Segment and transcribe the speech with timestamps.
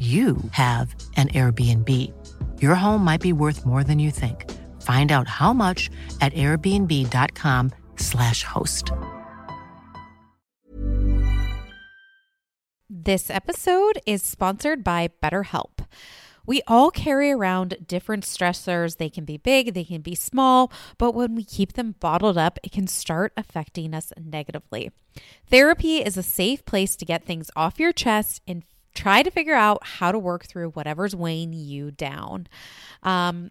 [0.00, 2.10] you have an Airbnb.
[2.62, 4.50] Your home might be worth more than you think.
[4.80, 5.90] Find out how much
[6.22, 8.92] at airbnb.com/slash host.
[12.88, 15.84] This episode is sponsored by BetterHelp.
[16.46, 18.96] We all carry around different stressors.
[18.96, 22.58] They can be big, they can be small, but when we keep them bottled up,
[22.62, 24.90] it can start affecting us negatively.
[25.46, 29.54] Therapy is a safe place to get things off your chest and try to figure
[29.54, 32.48] out how to work through whatever's weighing you down.
[33.02, 33.50] Um,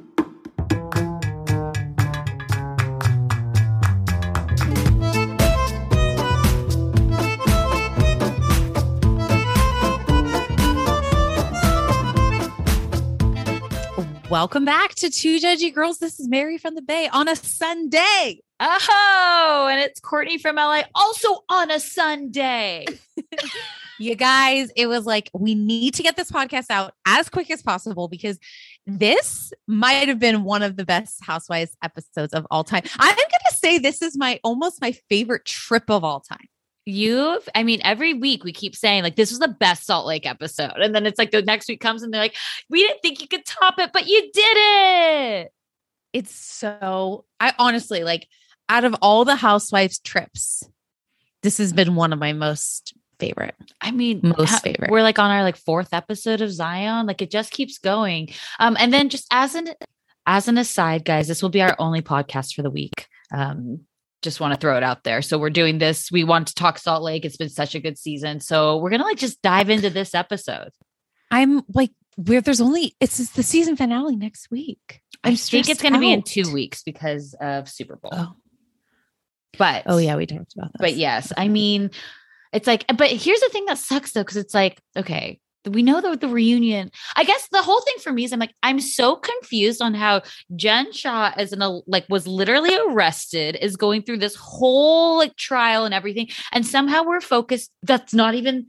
[14.31, 15.97] Welcome back to Two Judgy Girls.
[15.97, 18.39] This is Mary from the Bay on a Sunday.
[18.61, 22.85] Oh, and it's Courtney from LA also on a Sunday.
[23.99, 27.61] you guys, it was like, we need to get this podcast out as quick as
[27.61, 28.39] possible because
[28.87, 32.83] this might have been one of the best Housewives episodes of all time.
[32.99, 36.47] I'm going to say this is my almost my favorite trip of all time.
[36.85, 40.25] You've, I mean, every week we keep saying like this was the best Salt Lake
[40.25, 40.77] episode.
[40.77, 42.35] And then it's like the next week comes and they're like,
[42.69, 45.51] we didn't think you could top it, but you did it.
[46.13, 48.27] It's so, I honestly like
[48.67, 50.63] out of all the housewives trips,
[51.43, 53.55] this has been one of my most favorite.
[53.79, 54.91] I mean, most ha- favorite.
[54.91, 57.05] We're like on our like fourth episode of Zion.
[57.05, 58.29] Like it just keeps going.
[58.59, 59.69] Um, and then just as an
[60.25, 63.07] as an aside, guys, this will be our only podcast for the week.
[63.31, 63.81] Um,
[64.21, 65.21] just want to throw it out there.
[65.21, 66.11] So we're doing this.
[66.11, 67.25] We want to talk Salt Lake.
[67.25, 68.39] It's been such a good season.
[68.39, 70.71] So we're gonna like just dive into this episode.
[71.31, 75.01] I'm like, where there's only it's just the season finale next week.
[75.23, 78.11] I'm I think it's going to be in two weeks because of Super Bowl.
[78.13, 78.33] Oh.
[79.57, 80.79] But Oh yeah, we talked about that.
[80.79, 81.91] but yes, I mean,
[82.53, 85.39] it's like, but here's the thing that sucks though, because it's like, okay,
[85.69, 86.91] we know that the reunion.
[87.15, 90.21] I guess the whole thing for me is I'm like, I'm so confused on how
[90.55, 95.85] Jen Shah, as an like, was literally arrested, is going through this whole like trial
[95.85, 97.71] and everything, and somehow we're focused.
[97.83, 98.67] That's not even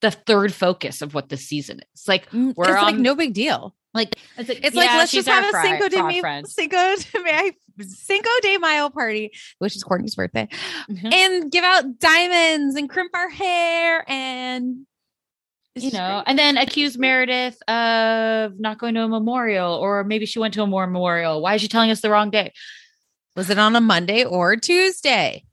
[0.00, 2.08] the third focus of what this season is.
[2.08, 3.74] Like, Mm, we're it's like no big deal.
[3.92, 6.42] like it's like, It's like let's just have a Cinco de Mayo.
[6.46, 7.52] Cinco de Mayo,
[7.82, 10.48] Cinco de Mayo party, which is Courtney's birthday,
[10.88, 11.12] Mhm.
[11.12, 14.86] and give out diamonds and crimp our hair and
[15.84, 16.24] it's you know, great.
[16.26, 20.62] and then accuse Meredith of not going to a memorial, or maybe she went to
[20.62, 21.40] a more memorial.
[21.42, 22.52] Why is she telling us the wrong day?
[23.36, 25.44] was it on a Monday or Tuesday?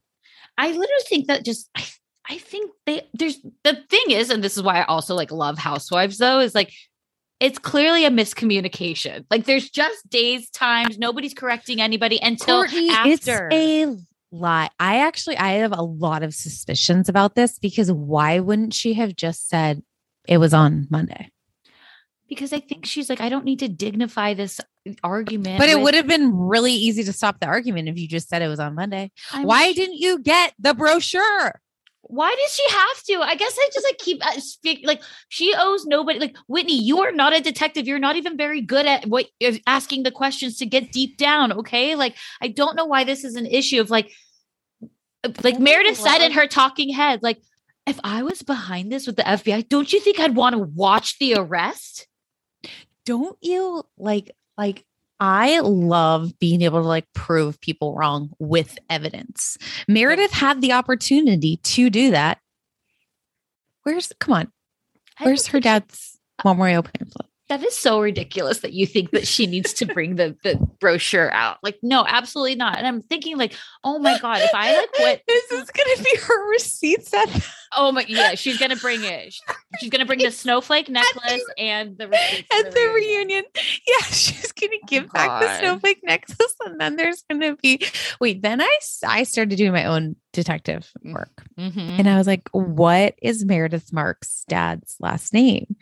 [0.57, 1.85] I literally think that just I,
[2.29, 5.57] I think they there's the thing is, and this is why I also like love
[5.57, 6.73] housewives though, is like
[7.39, 9.25] it's clearly a miscommunication.
[9.30, 13.09] Like there's just days, times, nobody's correcting anybody until Courtney, after.
[13.09, 13.95] it's a
[14.31, 14.69] lie.
[14.80, 19.15] I actually I have a lot of suspicions about this because why wouldn't she have
[19.15, 19.83] just said
[20.27, 21.31] it was on Monday?
[22.27, 24.59] because I think she's like, I don't need to dignify this
[25.03, 25.59] argument.
[25.59, 28.29] But it with- would have been really easy to stop the argument if you just
[28.29, 29.12] said it was on Monday.
[29.31, 31.62] I'm Why sh- didn't you get the brochure?
[32.01, 33.21] Why does she have to?
[33.21, 36.19] I guess I just like keep uh, speak like she owes nobody.
[36.19, 37.85] Like Whitney, you are not a detective.
[37.85, 39.25] You're not even very good at what
[39.65, 41.51] asking the questions to get deep down.
[41.51, 44.09] Okay, like I don't know why this is an issue of like,
[45.44, 47.41] like Meredith said in her talking head, like
[47.87, 51.17] if I was behind this with the FBI, don't you think I'd want to watch
[51.19, 52.07] the arrest?
[53.05, 54.85] Don't you like like
[55.19, 59.57] I love being able to like prove people wrong with evidence.
[59.87, 62.39] Meredith had the opportunity to do that.
[63.83, 64.51] Where's come on?
[65.21, 67.26] Where's her dad's memorial pamphlet?
[67.49, 71.31] That is so ridiculous that you think that she needs to bring the, the brochure
[71.31, 71.57] out.
[71.63, 72.77] Like, no, absolutely not.
[72.77, 73.53] And I'm thinking, like,
[73.85, 77.91] oh my God, if I like what this is gonna be her receipts at Oh
[77.91, 79.33] my yeah, she's gonna bring it.
[79.79, 83.44] She's gonna bring the snowflake necklace and the receipts at the reunion.
[83.55, 87.81] Yeah, she's gonna give back the snowflake necklace, and then there's gonna be
[88.19, 88.41] wait.
[88.41, 91.99] Then I I started doing my own detective work, Mhm.
[91.99, 95.75] and I was like, "What is Meredith Marks' dad's last name?"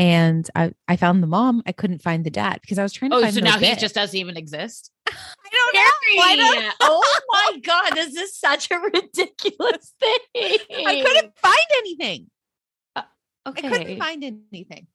[0.00, 1.62] And I I found the mom.
[1.66, 3.24] I couldn't find the dad because I was trying to find.
[3.24, 3.34] Oh, find.
[3.34, 4.90] so now he just doesn't even exist.
[5.06, 5.12] I
[5.52, 6.22] don't know.
[6.22, 10.18] I don't- oh my god, this is such a ridiculous thing.
[10.86, 12.30] I couldn't find anything.
[13.46, 13.66] Okay.
[13.66, 14.86] I couldn't find anything.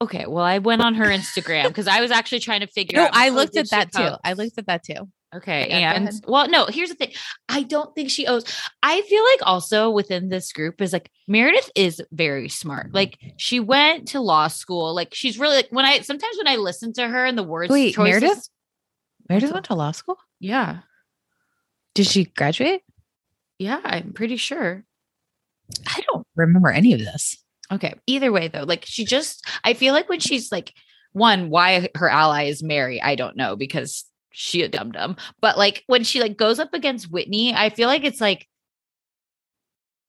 [0.00, 0.26] okay.
[0.26, 3.10] Well, I went on her Instagram because I was actually trying to figure No, out.
[3.12, 4.10] I oh, looked at that too.
[4.24, 5.08] I looked at that too.
[5.34, 5.66] Okay.
[5.68, 7.12] Yeah, and well, no, here's the thing.
[7.48, 8.44] I don't think she owes.
[8.82, 12.94] I feel like also within this group is like Meredith is very smart.
[12.94, 14.94] Like she went to law school.
[14.94, 17.70] Like she's really like when I sometimes when I listen to her and the words
[17.70, 18.48] Wait, choices- Meredith?
[19.28, 20.16] Meredith went to law school.
[20.40, 20.78] Yeah.
[21.94, 22.82] Did she graduate?
[23.58, 24.84] Yeah, I'm pretty sure.
[25.86, 27.36] I don't remember any of this.
[27.70, 27.94] Okay.
[28.06, 30.72] Either way, though, like she just, I feel like when she's like,
[31.12, 35.16] one, why her ally is Mary, I don't know because she a dum dum.
[35.40, 38.46] But like when she like goes up against Whitney, I feel like it's like,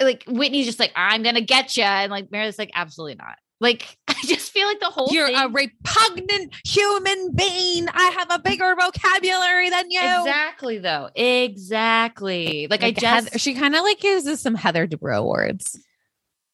[0.02, 3.38] like Whitney's just like, I'm gonna get you, and like Meredith's like, absolutely not.
[3.62, 7.88] Like I just feel like the whole You're thing, a repugnant human being.
[7.90, 10.00] I have a bigger vocabulary than you.
[10.02, 12.68] exactly though, exactly.
[12.70, 15.78] Like, I just, Heather- she kind of like uses some Heather Dubrow words.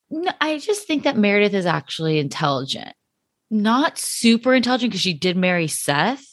[0.09, 2.94] No, I just think that Meredith is actually intelligent.
[3.51, 6.25] Not super intelligent because she did marry Seth.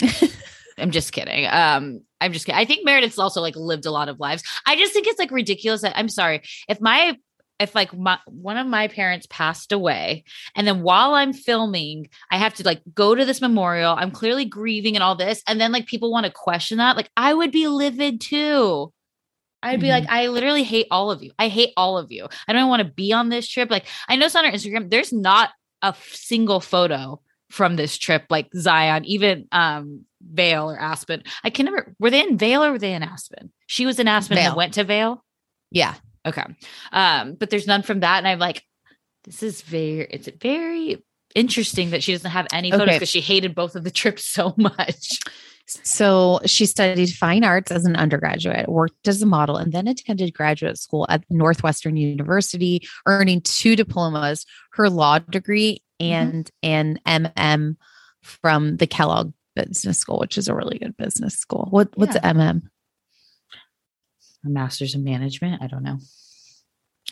[0.78, 1.46] I'm just kidding.
[1.46, 2.58] Um, I'm just kidding.
[2.58, 4.42] I think Meredith's also like lived a lot of lives.
[4.66, 6.42] I just think it's like ridiculous that I'm sorry.
[6.68, 7.16] If my
[7.58, 10.24] if like my one of my parents passed away
[10.54, 13.94] and then while I'm filming, I have to like go to this memorial.
[13.98, 16.96] I'm clearly grieving and all this, and then like people want to question that.
[16.96, 18.92] Like I would be livid too.
[19.60, 21.32] I'd be like, I literally hate all of you.
[21.36, 22.28] I hate all of you.
[22.46, 23.70] I don't want to be on this trip.
[23.72, 25.50] Like, I noticed on her Instagram, there's not
[25.82, 31.22] a single photo from this trip, like Zion, even um Vail or Aspen.
[31.44, 33.52] I can never were they in Vail or were they in Aspen?
[33.66, 34.50] She was in Aspen and Vail.
[34.52, 35.24] then went to Vail.
[35.70, 35.94] Yeah.
[36.26, 36.44] Okay.
[36.92, 38.18] Um, but there's none from that.
[38.18, 38.62] And I'm like,
[39.24, 41.02] this is very it's very
[41.34, 42.96] interesting that she doesn't have any photos Okay.
[42.96, 45.18] because she hated both of the trips so much.
[45.66, 50.32] So she studied fine arts as an undergraduate, worked as a model, and then attended
[50.32, 57.76] graduate school at Northwestern University, earning two diplomas, her law degree, and an MM
[58.22, 61.66] from the Kellogg Business School, which is a really good business school.
[61.70, 62.32] What what's Yeah.
[62.32, 62.62] MM?
[64.44, 65.62] a master's in management.
[65.62, 65.98] I don't know.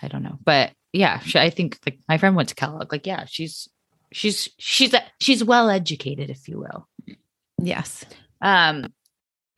[0.03, 0.39] I don't know.
[0.45, 2.93] But yeah, she, I think like my friend went to Kellogg.
[2.93, 3.69] Like, yeah, she's
[4.13, 6.89] she's she's she's well educated, if you will.
[7.61, 8.05] Yes.
[8.41, 8.93] Um,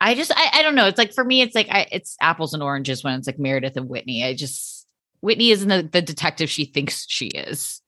[0.01, 0.87] I just I, I don't know.
[0.87, 3.77] It's like for me, it's like I it's apples and oranges when it's like Meredith
[3.77, 4.23] and Whitney.
[4.23, 4.87] I just
[5.21, 7.78] Whitney isn't the, the detective she thinks she is.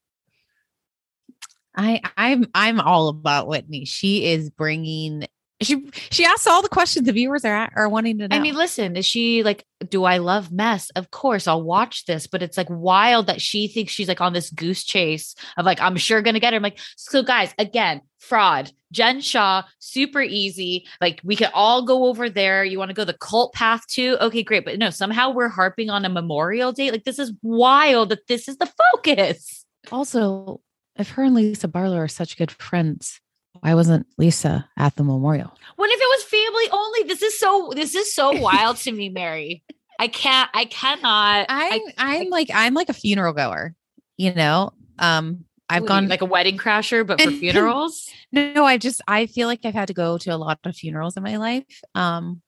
[1.75, 3.85] I I'm I'm all about Whitney.
[3.85, 5.27] She is bringing
[5.61, 8.35] she she asks all the questions the viewers are are wanting to know.
[8.35, 10.89] I mean, listen, is she like, do I love mess?
[10.95, 14.33] Of course, I'll watch this, but it's like wild that she thinks she's like on
[14.33, 16.57] this goose chase of like, I'm sure gonna get her.
[16.57, 18.71] I'm like, so guys, again, fraud.
[18.91, 20.85] Jen Shah, super easy.
[20.99, 22.63] Like we could all go over there.
[22.65, 24.17] You want to go the cult path too?
[24.19, 24.65] Okay, great.
[24.65, 26.91] But no, somehow we're harping on a memorial date.
[26.91, 29.65] Like this is wild that this is the focus.
[29.91, 30.59] also,
[31.01, 33.19] if her and Lisa Barlow are such good friends,
[33.59, 35.53] why wasn't Lisa at the memorial?
[35.75, 37.03] What if it was family only?
[37.03, 39.63] This is so this is so wild to me, Mary.
[39.99, 41.45] I can't, I cannot.
[41.49, 43.75] I'm I- I'm like I'm like a funeral goer,
[44.17, 44.71] you know.
[44.99, 48.09] Um I've gone like a wedding crasher, but for funerals.
[48.31, 51.15] no, I just I feel like I've had to go to a lot of funerals
[51.17, 51.81] in my life.
[51.95, 52.41] Um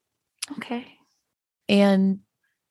[0.57, 0.85] Okay.
[1.69, 2.19] and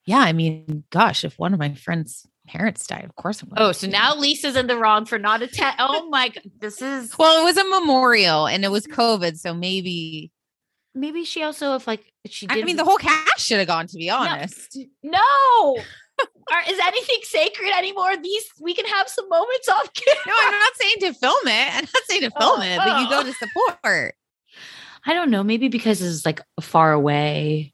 [0.04, 3.04] yeah, I mean, gosh, if one of my friends parents died.
[3.04, 3.42] Of course.
[3.42, 4.14] I'm Oh, so now.
[4.14, 5.76] Lisa's in the wrong for not attend.
[5.78, 8.94] Oh my god, this is Well, it was a memorial and it was mm.
[8.94, 10.30] COVID, so maybe.
[10.94, 13.86] maybe she also if like she I mean, the whole cast should have gone.
[13.86, 15.76] To be honest, no.
[16.52, 18.16] Are, is anything sacred anymore?
[18.16, 20.22] These we can have some moments off camera.
[20.26, 21.74] no, I'm not saying to film it.
[21.74, 23.24] I'm not saying to oh, film Oh, it, but you go oh.
[23.24, 24.14] to support.
[25.04, 25.42] I don't know.
[25.42, 27.72] Maybe because it's like far away,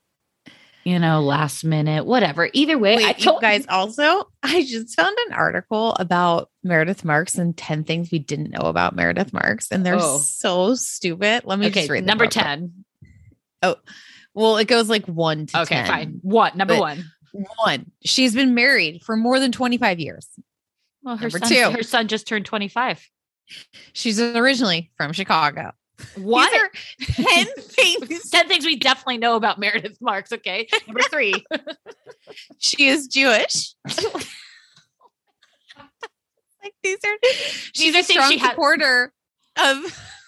[0.88, 2.48] you know, last minute, whatever.
[2.54, 7.34] Either way, I Wait, you guys also, I just found an article about Meredith Marks
[7.34, 9.70] and 10 things we didn't know about Meredith Marks.
[9.70, 10.16] And they're Oh.
[10.18, 11.42] so stupid.
[11.44, 12.72] Let me Okay, just read them number 10.
[13.62, 13.76] Oh,
[14.32, 15.86] Well, it goes like one to Okay, 10.
[15.86, 16.18] fine.
[16.22, 16.56] What?
[16.56, 17.04] Number But- one.
[17.62, 20.26] One, she's been married for more than 25 years.
[21.02, 21.70] Well, her number son, two.
[21.76, 23.06] her son just turned 25.
[23.92, 25.72] She's originally from Chicago.
[26.16, 26.50] What?
[26.98, 28.30] These are 10 things.
[28.30, 30.32] 10 things we definitely know about Meredith Marks.
[30.32, 30.68] Okay.
[30.86, 31.34] Number three.
[32.58, 33.74] She is Jewish.
[36.62, 37.16] like these are
[37.72, 39.14] she's are a strong she supporter
[39.56, 39.82] of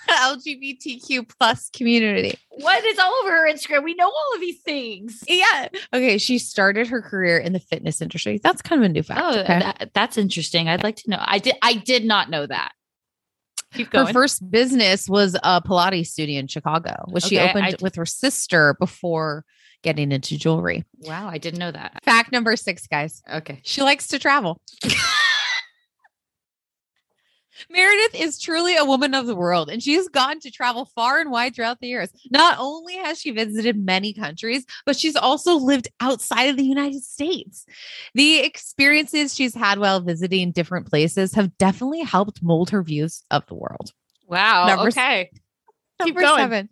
[0.07, 2.39] the LGBTQ plus community.
[2.49, 3.85] what is all over her Instagram?
[3.85, 5.23] We know all of these things.
[5.29, 5.69] Yeah.
[5.93, 6.17] Okay.
[6.17, 8.41] She started her career in the fitness industry.
[8.43, 9.21] That's kind of a new fact.
[9.23, 9.59] Oh, okay?
[9.59, 10.69] that, that's interesting.
[10.69, 11.19] I'd like to know.
[11.21, 11.57] I did.
[11.61, 12.73] I did not know that.
[13.75, 17.79] Keep her first business was a Pilates studio in Chicago, which she Okay, I opened
[17.79, 19.45] d- with her sister before
[19.83, 20.85] getting into jewelry.
[20.99, 22.03] wow, I didn't know that.
[22.05, 23.23] Fact number six, guys.
[23.33, 23.61] Okay.
[23.65, 24.61] She likes to travel.
[27.69, 31.21] Meredith is truly a woman of the world, and she has gotten to travel far
[31.21, 32.11] and wide throughout the years.
[32.31, 37.03] Not only has she visited many countries, but she's also lived outside of the United
[37.03, 37.67] States.
[38.15, 43.47] The experiences she's had while visiting different places have definitely helped mold her views of
[43.47, 43.93] the world.
[44.27, 44.67] Wow.
[44.69, 45.31] Number okay.
[46.03, 46.39] Keep Number going.
[46.39, 46.69] seven.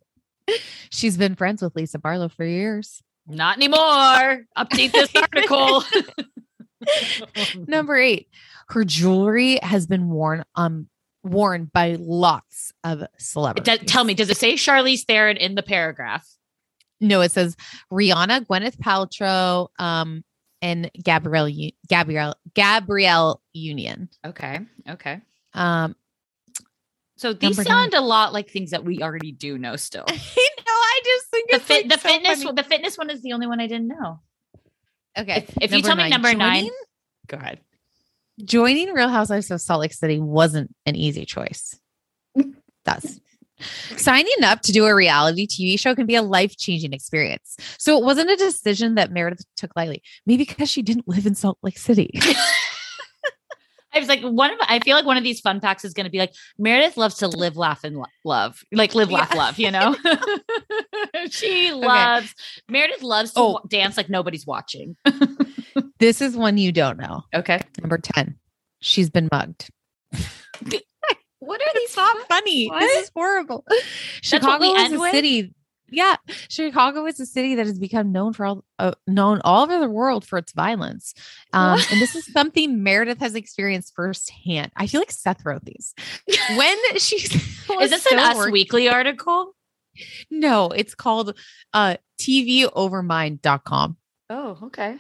[0.90, 3.02] She's been friends with Lisa Barlow for years.
[3.26, 4.47] Not anymore.
[4.57, 5.85] Update this article.
[7.66, 8.28] Number eight,
[8.68, 10.88] her jewelry has been worn um
[11.25, 13.78] worn by lots of celebrities.
[13.78, 16.26] does- tell me, does it say Charlize Theron in the paragraph?
[17.00, 17.56] No, it says
[17.92, 20.25] Rihanna, Gwyneth Paltrow, um,
[20.62, 21.50] and Gabrielle
[21.88, 24.08] Gabrielle Gabrielle Union.
[24.25, 24.61] Okay.
[24.88, 25.20] Okay.
[25.54, 25.94] Um,
[27.16, 30.04] So these sound a lot like things that we already do know still.
[30.68, 30.75] Know.
[30.75, 32.54] I just think The fit, like the so fitness, funny.
[32.56, 34.20] the fitness one is the only one I didn't know.
[35.18, 36.68] Okay, If, if you tell me number nine,
[37.26, 37.60] go ahead.
[38.44, 41.78] joining Real Housewives of Salt Lake City wasn't an easy choice.
[42.84, 43.20] That's
[43.96, 47.56] signing up to do a reality TV show can be a life changing experience.
[47.78, 50.02] So it wasn't a decision that Meredith took lightly.
[50.25, 52.10] Maybe because she didn't live in Salt Lake City.
[53.98, 56.04] I was like, one of I feel like one of these fun facts is going
[56.04, 59.38] to be like Meredith loves to live, laugh, and lo- love, like live, laugh, Yeah.
[59.38, 59.58] love.
[59.58, 59.96] You know,
[61.30, 62.34] she loves
[62.68, 63.60] Meredith loves to Oh.
[63.68, 64.96] dance like nobody's watching.
[65.98, 67.22] this is one you don't know.
[67.34, 68.36] Okay, Number 10.
[68.80, 69.68] She's been mugged.
[71.40, 71.84] what are these?
[71.84, 72.68] It's not funny.
[72.68, 72.80] What?
[72.80, 73.64] This is horrible.
[74.22, 75.10] Chicago is a with?
[75.12, 75.52] city.
[75.90, 76.16] Yeah,
[76.49, 79.88] Chicago is a city that has become known for all uh, known all over the
[79.88, 81.14] world for its violence.
[81.52, 84.71] Um, and this is something Meredith has experienced firsthand.
[84.76, 85.95] I feel like Seth wrote these
[86.57, 87.33] when she's
[87.80, 89.54] Is this an Us Weekly article?
[90.30, 91.35] No, it's called
[91.73, 93.97] uh TVOvermind.com.
[94.30, 94.92] Oh, okay.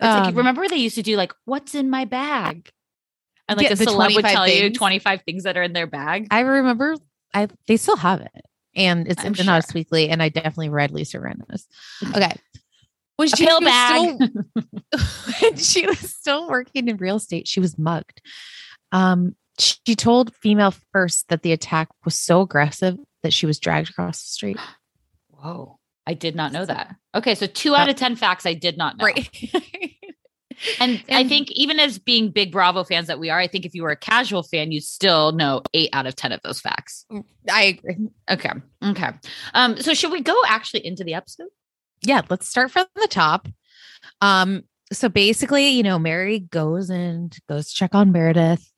[0.00, 2.70] It's like Um, remember they used to do like what's in my bag,
[3.48, 5.62] and like Yeah, a the celeb would 25 tell you twenty five things that are
[5.62, 6.28] in their bag.
[6.30, 6.96] I remember
[7.34, 8.44] I they still have it.
[8.76, 9.60] And it's I'm in sure.
[9.74, 11.66] Weekly, and I definitely read Lisa Rinna's.
[12.14, 12.32] Okay.
[13.16, 14.14] When pill was bag.
[14.14, 14.64] still-
[15.40, 18.20] when she was still working in real estate, she was mugged.
[18.92, 23.88] Um, she told Female First that the attack was so aggressive that she was dragged
[23.90, 24.58] across the street.
[25.28, 26.94] Whoa, I did not know that.
[27.14, 29.08] Okay, so two out of ten facts I did not know.
[30.80, 33.74] And, I think even as being big Bravo fans that we are, I think if
[33.74, 37.04] you were a casual fan, you still know eight out of ten of those facts.
[37.50, 38.08] I agree.
[38.30, 38.52] Okay.
[38.84, 39.10] Okay.
[39.54, 41.48] Um, so should we go actually into the episode?
[42.02, 43.48] Yeah, let's start from the top.
[44.20, 48.72] Um, so basically, you know, Mary goes and goes to check on Meredith,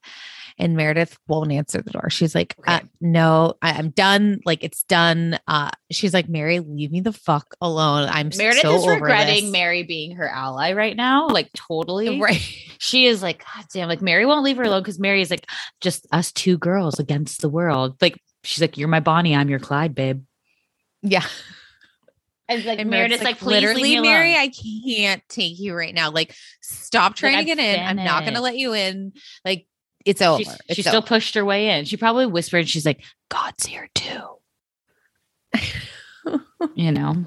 [0.59, 2.09] and Meredith won't answer the door.
[2.09, 4.41] She's like, uh, "No, I- I'm done.
[4.45, 8.07] Like it's done." Uh, she's like, "Mary, leave me the fuck alone.
[8.11, 11.27] I'm Meredith so is regretting this." Mary being her ally right now.
[11.29, 12.19] Like totally.
[12.21, 12.41] Right?
[12.77, 15.45] She is like, God damn, like Mary won't leave her alone because Mary is like,
[15.81, 17.95] just us two girls against the world.
[18.01, 20.23] Like she's like, You're my Bonnie, I'm your Clyde, babe.
[21.01, 21.25] Yeah.
[22.49, 24.35] And like And Meredith's like, please literally, Mary.
[24.35, 26.09] I can't take you right now.
[26.09, 27.85] Like, stop trying Like, to get in.
[27.85, 29.13] I'm not going to let you in.
[29.45, 29.67] Like,
[30.05, 30.43] it's over.
[30.43, 31.07] She, It's she still over.
[31.07, 31.85] pushed her way in.
[31.85, 34.21] She probably whispered, she's like, God's here too.
[36.75, 37.25] you know?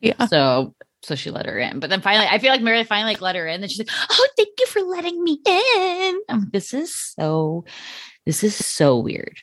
[0.00, 0.26] Yeah.
[0.26, 1.80] So So she let her in.
[1.80, 3.60] But then finally, I feel like Mary finally like let her in.
[3.60, 6.20] Then she's like, Oh, thank you for letting me in.
[6.28, 7.64] I'm like, this is so
[8.26, 9.38] this is so weird.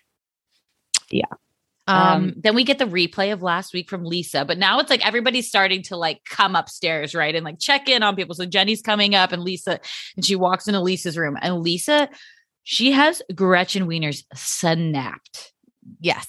[1.87, 4.91] Um, Um, then we get the replay of last week from Lisa, but now it's
[4.91, 7.33] like everybody's starting to like come upstairs, right?
[7.33, 8.35] And like check in on people.
[8.35, 9.79] So Jenny's coming up and Lisa,
[10.15, 12.07] and she walks into Lisa's room, and Lisa,
[12.63, 15.53] she has Gretchen Wieners snapped.
[15.99, 16.27] yes.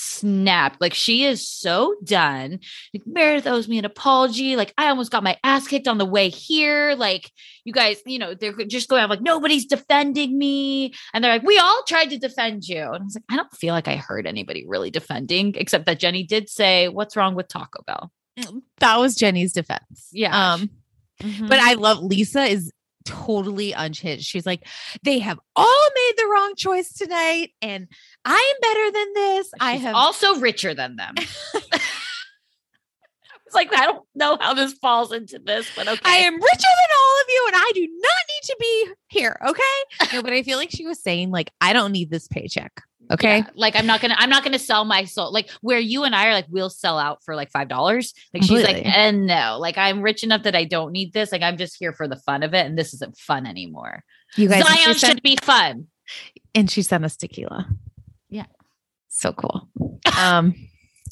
[0.00, 0.80] Snapped.
[0.80, 2.60] Like she is so done.
[2.94, 4.54] Like Meredith owes me an apology.
[4.56, 6.94] Like I almost got my ass kicked on the way here.
[6.96, 7.30] Like
[7.64, 10.94] you guys, you know, they're just going out like nobody's defending me.
[11.12, 12.78] And they're like, we all tried to defend you.
[12.80, 15.98] And I was like, I don't feel like I heard anybody really defending, except that
[15.98, 18.12] Jenny did say, What's wrong with Taco Bell?
[18.78, 20.08] That was Jenny's defense.
[20.12, 20.52] Yeah.
[20.54, 20.70] Um,
[21.22, 21.48] Mhm.
[21.48, 22.70] but I love Lisa is
[23.08, 24.24] totally unhinged.
[24.24, 24.66] She's like,
[25.02, 27.88] they have all made the wrong choice tonight, and
[28.24, 29.50] I am better than this.
[29.60, 31.14] I have also richer than them.
[33.48, 36.00] it's like I don't know how this falls into this, but okay.
[36.04, 39.40] I am richer than all of you, and I do not need to be here.
[39.46, 40.12] Okay.
[40.12, 42.82] no, but I feel like she was saying, like, I don't need this paycheck.
[43.10, 43.38] Okay.
[43.38, 45.32] Yeah, Like I'm not gonna I'm not gonna sell my soul.
[45.32, 48.12] Like where you and I are like, we'll sell out for like five dollars.
[48.34, 51.32] Like she's like, and no, like I'm rich enough that I don't need this.
[51.32, 54.04] Like I'm just here for the fun of it, and this isn't fun anymore.
[54.36, 55.86] You guys, Zion she, sent, should be fun.
[56.54, 57.66] and she sent us tequila.
[58.28, 58.46] Yeah.
[59.08, 59.70] So cool.
[60.18, 60.54] Um,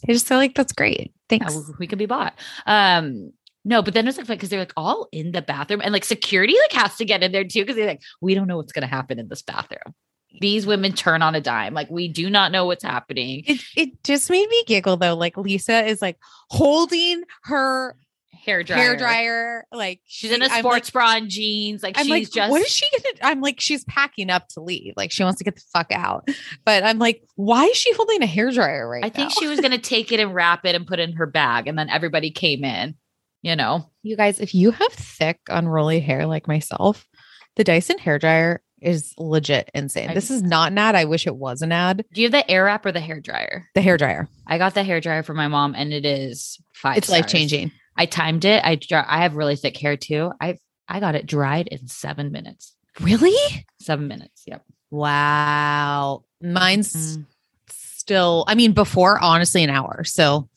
[0.08, 1.12] I just feel like that's great.
[1.28, 1.54] Thanks.
[1.54, 2.34] we- we could be bought.
[2.66, 3.32] Um,
[3.64, 6.54] no, but then it's like because they're like all in the bathroom, and like security
[6.62, 8.86] like has to get in there too because they're like, we don't know what's gonna
[8.86, 9.94] happen in this bathroom.
[10.40, 11.74] These women turn on a dime.
[11.74, 13.42] Like we do not know what's happening.
[13.46, 15.14] It it just made me giggle though.
[15.16, 16.18] Like Lisa is like
[16.50, 17.96] holding her
[18.36, 18.78] Hair dryer.
[18.80, 19.66] hair dryer.
[19.72, 21.82] Like She's in a sports like- bra and jeans.
[21.82, 23.14] Like I'm she's like, just what is she gonna?
[23.22, 24.94] I'm like, she's packing up to leave.
[24.96, 26.28] Like she wants to get the fuck out.
[26.64, 29.60] But I'm like, why is she holding a hair dryer right I think she was
[29.60, 32.30] gonna take it and wrap it and put it in her bag, and then everybody
[32.30, 32.94] came in.
[33.42, 37.06] You know, You guys, if you have thick, unruly hair like myself,
[37.54, 40.10] the Dyson hair dryer is legit insane.
[40.10, 40.94] I- this is not an ad.
[40.96, 42.04] I wish it was an ad.
[42.12, 43.68] do you have the air wrap or the hair dryer?
[43.74, 44.28] The hair dryer.
[44.46, 46.98] I got the hair dryer for my mom, and it is five.
[46.98, 47.70] It's life changing.
[47.96, 48.62] I timed it.
[48.64, 50.32] I I have really thick hair too.
[50.40, 52.74] I I got it dried in seven minutes.
[53.00, 53.36] Really?
[53.80, 54.42] Seven minutes.
[54.46, 54.62] Yep.
[54.90, 56.24] Wow.
[56.40, 57.26] Mine's Mhm.
[57.70, 60.04] still, I mean, before honestly an hour.
[60.04, 60.48] So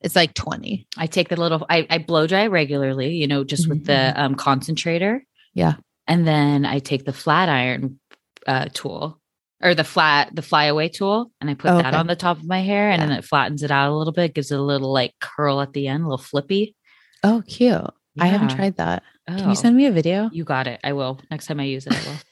[0.00, 0.86] it's like 20.
[0.96, 1.64] I take the little.
[1.70, 3.14] I, I blow dry regularly.
[3.14, 5.24] You know, just with the um, concentrator.
[5.54, 5.74] Yeah.
[6.08, 8.00] And then I take the flat iron
[8.46, 9.20] uh, tool
[9.62, 11.96] or the flat the flyaway tool, and I put Oh, that okay.
[11.96, 13.06] on the top of my hair, and Yeah.
[13.08, 15.72] then it flattens it out a little bit, gives it a little like curl at
[15.72, 16.74] the end, a little flippy.
[17.22, 17.80] Oh, cute.
[18.20, 19.02] I haven't tried that.
[19.28, 20.28] Can Oh, you send me a video?
[20.32, 20.80] You got it.
[20.84, 21.92] I will next time I use it.
[21.94, 22.16] I will.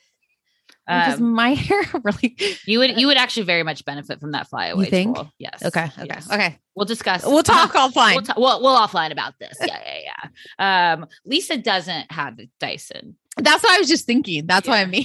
[0.86, 2.36] Because Um, my hair really.
[2.66, 5.14] you would you would actually very much benefit from that flyaway think?
[5.14, 5.30] tool.
[5.38, 5.62] Yes.
[5.64, 5.84] Okay.
[5.84, 6.06] Okay.
[6.08, 6.28] yes.
[6.28, 6.58] Okay.
[6.74, 7.24] We'll discuss.
[7.24, 8.16] We'll talk offline.
[8.16, 9.56] We'll, ta- we'll, we'll offline about this.
[9.60, 10.00] Yeah, yeah,
[10.58, 10.92] yeah.
[10.94, 13.16] Um, Lisa doesn't have the Dyson.
[13.36, 14.46] That's what I was just thinking.
[14.46, 14.82] That's why Yeah.
[14.82, 15.04] I mean.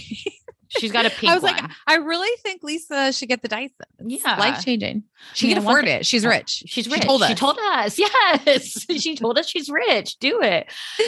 [0.80, 1.62] She's got a pink I was like.
[1.88, 3.76] I really think Lisa should get the Dyson.
[4.00, 4.38] It's Yeah.
[4.38, 5.04] life changing.
[5.34, 6.06] She I can afford it.
[6.06, 6.64] She's rich.
[6.68, 7.02] She's She rich.
[7.04, 7.30] told us.
[7.30, 8.00] She told us.
[8.46, 8.86] Yes.
[9.02, 10.18] she told us she's rich.
[10.20, 10.68] Do it.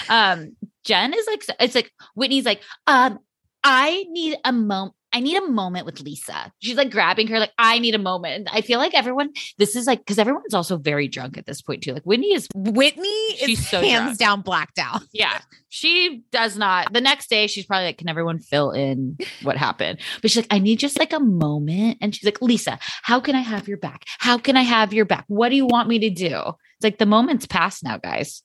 [0.10, 3.20] Um, Jen is like, it's like Whitney's like, um,
[3.64, 4.94] I need a moment.
[5.14, 6.52] I need a moment with Lisa.
[6.60, 8.50] She's like grabbing her, like, I need a moment.
[8.52, 11.84] I feel like everyone, this is like, because everyone's also very drunk at this point,
[11.84, 11.94] too.
[11.94, 14.20] Like, Whitney is, Whitney She's is so hands drunk.
[14.20, 15.02] down blacked out.
[15.14, 15.40] yeah,
[15.70, 16.92] she does not.
[16.92, 20.00] The next day, she's probably like, Can everyone fill in what happened?
[20.22, 22.00] But she's like, I need just like a moment.
[22.02, 24.04] And she's like, Lisa, how can I have your back?
[24.20, 25.26] How can I have your back?
[25.28, 26.36] What do you want me to do?
[26.36, 28.44] It's like the moment's passed now, guys.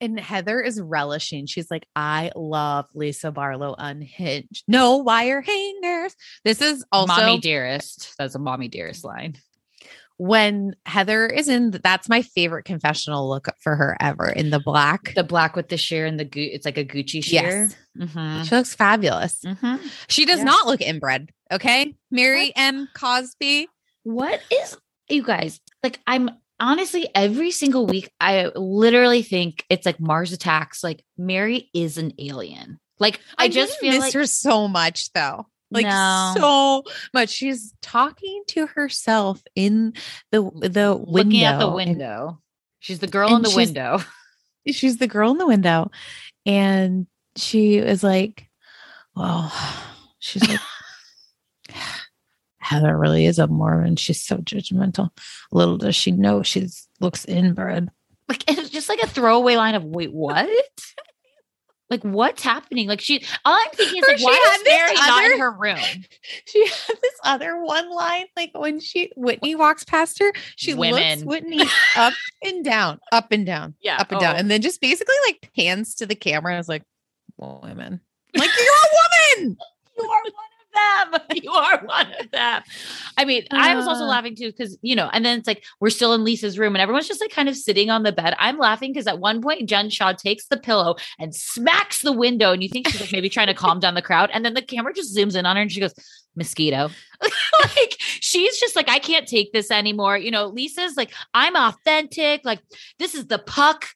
[0.00, 1.46] And Heather is relishing.
[1.46, 4.64] She's like, I love Lisa Barlow unhinged.
[4.68, 6.14] No wire hangers.
[6.44, 8.12] This is also mommy dearest.
[8.18, 9.36] That's a mommy dearest line.
[10.18, 15.12] when Heather is in, that's my favorite confessional look for her ever in the black.
[15.14, 17.42] The black with the sheer and the Gu- it's like a Gucci sheer.
[17.42, 17.76] Yes.
[17.98, 18.44] Mhm.
[18.48, 19.40] She looks fabulous.
[19.44, 19.78] Mhm.
[20.08, 21.30] She does not look inbred.
[21.52, 21.94] Okay.
[22.10, 22.88] Mary M.
[22.94, 23.68] Cosby.
[24.04, 24.76] What is
[25.08, 26.00] you guys like?
[26.06, 30.82] I'm honestly every single week I literally think it's like Mars attacks.
[30.84, 32.78] Like Mary is an alien.
[32.98, 35.46] Like I, just feel miss like her so much though.
[35.70, 36.32] Like No.
[36.36, 37.28] so much.
[37.30, 39.92] She's talking to herself in
[40.30, 41.04] the the window.
[41.06, 42.40] looking at the and window.
[42.80, 43.98] She's the girl in the she's- window.
[44.70, 45.90] she's the girl in the window.
[46.46, 48.48] And she is like,
[49.14, 49.52] Well,
[50.20, 50.60] she's like
[52.66, 53.94] Heather really is a Mormon.
[53.94, 55.10] She's so judgmental.
[55.52, 56.66] Little does she know she
[56.98, 57.90] looks inbred.
[58.28, 60.48] Like it's just like a throwaway line of wait, what?
[61.88, 62.88] Like what's happening?
[62.88, 65.78] Like she all I'm thinking is like why is Mary not in her room?
[66.44, 71.22] She had this other one line, like when she Whitney walks past her, she looks
[71.22, 71.62] Whitney
[71.94, 73.98] up and down, up and down, Yeah.
[73.98, 74.38] up and down, oh.
[74.38, 76.54] and then just basically like pans to the camera.
[76.54, 76.82] and is like,
[77.38, 78.00] women,
[78.36, 79.56] like you're a woman.
[79.96, 81.20] You are one them.
[81.42, 82.62] You are one of them.
[83.18, 84.08] I mean, I was also Uh.
[84.08, 86.82] laughing too because you know, and then it's like we're still in Lisa's room and
[86.82, 88.34] everyone's just like kind of sitting on the bed.
[88.38, 92.52] I'm laughing because at one point Jen Shah takes the pillow and smacks the window,
[92.52, 94.62] and you think she's like maybe trying to calm down the crowd, and then the
[94.62, 95.94] camera just zooms in on her and she goes,
[96.36, 96.90] "Mosquito."
[97.76, 100.16] like she's just like, I can't take this anymore.
[100.18, 102.42] You know, Lisa's like, I'm authentic.
[102.44, 102.60] Like
[102.98, 103.86] this is the puck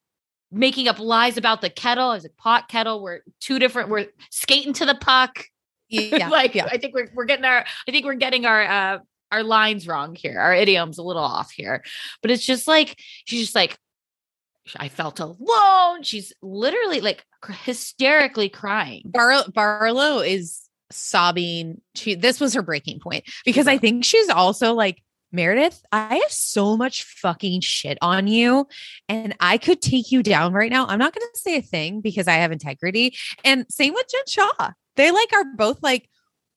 [0.53, 2.11] making up lies about the kettle.
[2.11, 3.03] I was like, pot kettle.
[3.03, 3.89] We're two different.
[3.89, 5.45] We're skating to the puck
[6.11, 6.67] Yeah, like yeah.
[6.67, 8.99] I think we're we're getting our I think we're getting our uh
[9.33, 10.39] our lines wrong here.
[10.39, 11.83] Our idioms a little off here.
[12.23, 13.77] But it's just like she's just like
[14.77, 16.03] I felt alone.
[16.03, 17.25] She's literally like
[17.65, 19.03] hysterically crying.
[19.05, 21.81] Bar- Barlow is sobbing.
[21.95, 25.83] She this was her breaking point because I think she's also like Meredith.
[25.93, 28.67] I have so much fucking shit on you,
[29.09, 30.87] and I could take you down right now.
[30.87, 33.17] I'm not going to say a thing because I have integrity.
[33.45, 34.73] And same with Jen Shah.
[34.97, 36.09] They like are both like.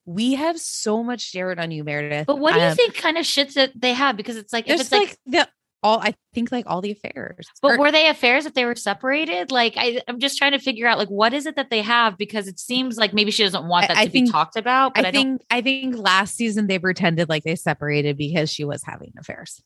[0.06, 2.26] We have so much dirt on you, Meredith.
[2.26, 4.18] But what do you Um, think kind of shits that they have?
[4.18, 5.48] Because it's like if it's like, like, the
[5.82, 5.98] all.
[5.98, 7.46] I think like all the affairs.
[7.62, 9.50] but Or- were they affairs if they were separated?
[9.50, 12.18] Like I, I'm just trying to figure out like what is it that they have
[12.18, 14.92] because it seems like maybe she doesn't want that I to be think- talked about.
[14.94, 18.64] But I I, think I think last season they pretended like they separated because she
[18.64, 19.62] was having affairs.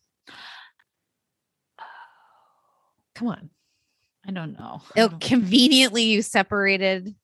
[3.16, 3.50] Come on.
[4.24, 4.82] I don't know.
[4.96, 7.14] I don't- conveniently you separated.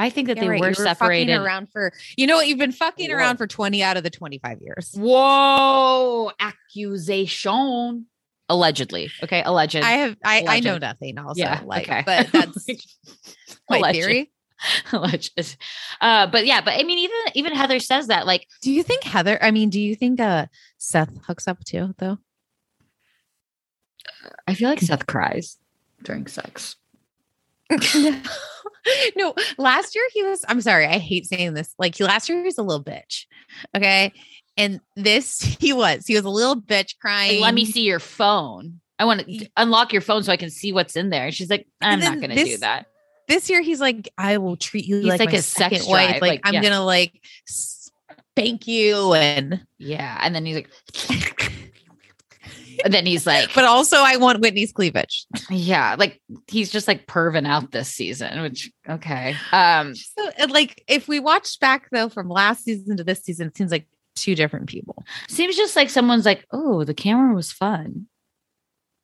[0.00, 1.36] I think that Yeah, they right, were you fucking separated.
[1.36, 3.16] around for you know what you've been fucking Whoa.
[3.16, 4.94] around for 20 out of the 25 years.
[4.96, 8.06] Whoa, accusation.
[8.48, 9.10] Allegedly.
[9.22, 9.42] Okay.
[9.44, 9.76] Alleged.
[9.76, 11.40] I have I, I know nothing also.
[11.40, 11.60] yeah.
[11.66, 12.02] like okay.
[12.06, 12.66] but that's
[13.70, 13.98] my Alleged.
[13.98, 14.32] theory.
[14.92, 15.56] Alleged.
[16.00, 19.04] Uh, but yeah, but I mean, even even Heather says that, like, Do you think
[19.04, 20.46] Heather I mean do you think uh
[20.78, 22.18] Seth hooks up too though?
[24.46, 25.58] I feel like Seth cries
[26.02, 26.76] during sex.
[29.16, 30.44] no, last year he was.
[30.48, 31.74] I'm sorry, I hate saying this.
[31.78, 33.26] Like he last year he was a little bitch.
[33.76, 34.12] Okay.
[34.56, 36.06] And this he was.
[36.06, 37.40] He was a little bitch crying.
[37.40, 38.80] Like, let me see your phone.
[38.98, 41.26] I want to unlock your phone so I can see what's in there.
[41.26, 42.86] And she's like, I'm not going to do that.
[43.28, 46.08] This year he's like, I will treat you He's like, like a second wife.
[46.08, 46.62] drive, Like, like, I'm yeah.
[46.62, 50.18] gonna like spank you and Yeah.
[50.22, 50.70] And then he's like,
[52.84, 55.26] and then he's like, but also I want Whitney's cleavage.
[55.50, 59.36] yeah, like he's just like perving out this season, which, okay.
[59.52, 63.56] Um, So like if we watched back though from last season to this season, it
[63.56, 63.86] seems like
[64.16, 65.04] two different people.
[65.28, 68.06] seems just like someone's like, oh, the camera was fun.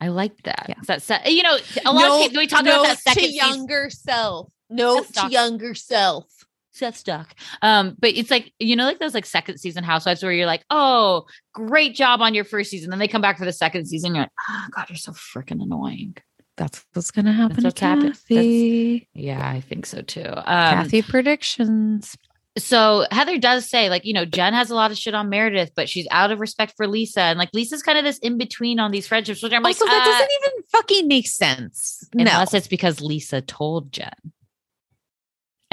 [0.00, 0.66] I like that.
[0.68, 0.74] Yeah.
[0.86, 1.56] That you know,
[1.86, 3.48] a lot of people we talk about that second to season.
[3.48, 4.52] younger self.
[4.68, 6.26] No to younger self.
[6.74, 7.34] Seth stuck.
[7.62, 10.64] Um, but it's like you know, like those like second season housewives where you're like,
[10.70, 12.90] oh, great job on your first season.
[12.90, 14.14] Then they come back for the second season.
[14.14, 16.16] You're like, oh god, you're so freaking annoying.
[16.56, 17.62] That's what's gonna happen.
[17.62, 17.80] what's to.
[17.80, 19.08] Kathy.
[19.12, 20.26] Yeah, I think so too.
[20.26, 22.16] Um, Kathy predictions.
[22.58, 25.72] so Heather does say, like, you know, Jen has a lot of shit on Meredith,
[25.74, 27.22] but she's out of respect for Lisa.
[27.22, 29.86] And like Lisa's kind of this in between on these friendships, which I'm like, also,
[29.86, 32.08] that uh, doesn't even fucking make sense.
[32.14, 34.10] No, unless it's because Lisa told Jen.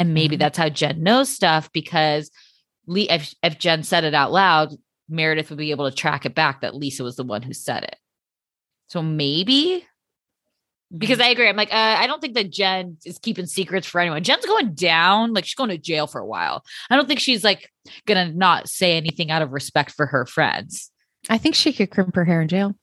[0.01, 0.39] And maybe Mhm.
[0.39, 2.31] that's how Jen knows stuff because
[2.87, 4.73] Le- if, if Jen said it out loud,
[5.07, 7.83] Meredith would be able to track it back that Lisa was the one who said
[7.83, 7.95] it.
[8.87, 9.85] So maybe
[10.97, 11.27] because Mm-hmm.
[11.27, 11.47] I agree.
[11.47, 14.23] I'm like, uh, I don't think that Jen is keeping secrets for anyone.
[14.23, 16.63] Jen's going down, like she's going to jail for a while.
[16.89, 17.69] I don't think she's like
[18.07, 20.91] gonna not say anything out of respect for her friends.
[21.29, 22.75] I think she could crimp her hair in jail.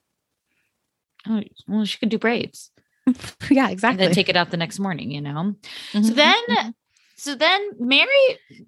[1.29, 2.71] Oh, well, she could do braids
[3.51, 4.07] yeah, and exactly.
[4.07, 5.55] then take it out the next morning, you know.
[5.93, 6.75] So Mhm, then, mhm.
[7.19, 8.09] So then Mary,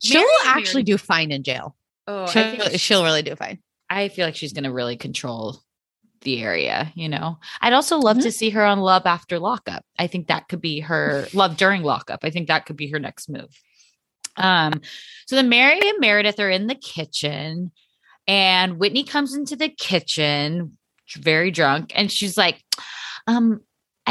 [0.03, 1.75] she'll Mary- actually do fine in jail.
[2.07, 3.59] Oh, She'll, think she'll really do fine.
[3.89, 5.63] I feel like she's gonna really control
[6.23, 6.93] the area.
[6.95, 8.25] You know, I'd also love Mm-hmm.
[8.25, 9.85] to see her on Love After Lockup.
[9.99, 12.21] I think that could be her Love During Lockup.
[12.25, 13.49] I think that could be her next move.
[14.37, 14.81] Um,
[15.27, 17.71] so then Mary and Meredith are in the kitchen,
[18.27, 20.77] and Whitney comes into the kitchen
[21.17, 22.63] very drunk, and she's like,
[23.27, 23.61] um,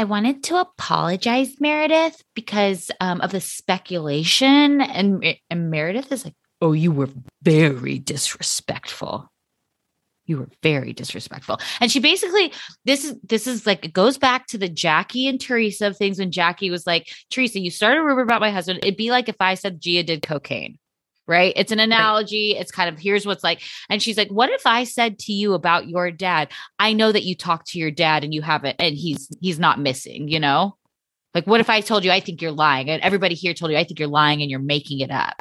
[0.00, 4.80] I wanted to apologize, Meredith, because um, of the speculation.
[4.80, 6.32] And, and Meredith is like,
[6.62, 7.10] Oh, you were
[7.42, 9.30] very disrespectful.
[10.24, 11.60] You were very disrespectful.
[11.80, 12.50] And she basically,
[12.86, 16.18] this is this is like it goes back to the Jackie and Teresa of things
[16.18, 18.78] when Jackie was like, Teresa, you started a rumor about my husband.
[18.82, 20.78] It'd be like if I said Gia did cocaine.
[21.30, 21.52] Right.
[21.54, 22.56] It's an analogy.
[22.58, 23.62] It's kind of here's what's like.
[23.88, 26.50] And she's like, What if I said to you about your dad?
[26.80, 29.78] I know that you talked to your dad and you haven't, and he's he's not
[29.78, 30.76] missing, you know?
[31.32, 32.90] Like, what if I told you I think you're lying?
[32.90, 35.40] And everybody here told you I think you're lying and you're making it up.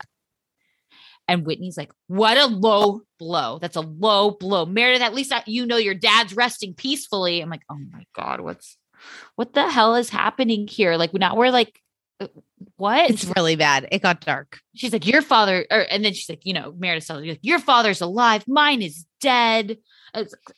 [1.27, 3.57] And Whitney's like, what a low blow.
[3.57, 4.67] That's a low blow.
[4.67, 7.41] Meredith, at least you know your dad's resting peacefully.
[7.41, 8.77] I'm like, oh my God, what's
[9.37, 10.97] what the hell is happening here?
[10.97, 11.81] Like now we're like,
[12.19, 12.27] Uh,
[12.75, 13.09] what?
[13.09, 13.87] It's really bad.
[13.91, 14.59] It got dark.
[14.75, 17.59] She's like, your father, or, and then she's like, you know, Meredith tells like, your
[17.59, 18.43] father's alive.
[18.47, 19.77] Mine is dead.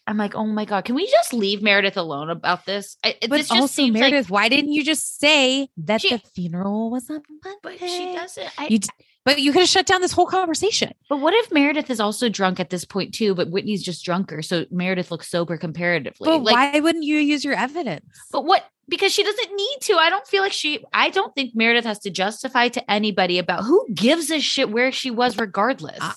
[0.07, 2.95] I'm like, oh my god, can we just leave Meredith alone about this?
[3.03, 6.89] I, but this also, Meredith, like, why didn't you just say that she, the funeral
[6.89, 7.59] was on Monday?
[7.61, 8.49] But she doesn't.
[8.57, 8.79] I, you,
[9.25, 10.93] but you could have shut down this whole conversation.
[11.09, 13.35] But what if Meredith is also drunk at this point too?
[13.35, 16.25] But Whitney's just drunker, so Meredith looks sober comparatively.
[16.25, 18.05] But like, why wouldn't you use your evidence?
[18.31, 18.65] But what?
[18.91, 19.93] Because she doesn't need to.
[19.95, 20.83] I don't feel like she.
[20.93, 24.91] I don't think Meredith has to justify to anybody about who gives a shit where
[24.91, 25.97] she was, regardless.
[25.99, 26.13] Uh,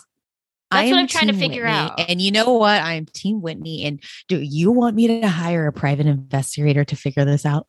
[0.72, 2.00] that's what I'm trying to figure Whitney, out.
[2.10, 2.82] And you know what?
[2.82, 3.84] I'm Team Whitney.
[3.84, 7.68] And do you want me to hire a private investigator to figure this out?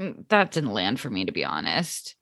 [0.00, 2.14] Mm, that didn't land for me, to be honest.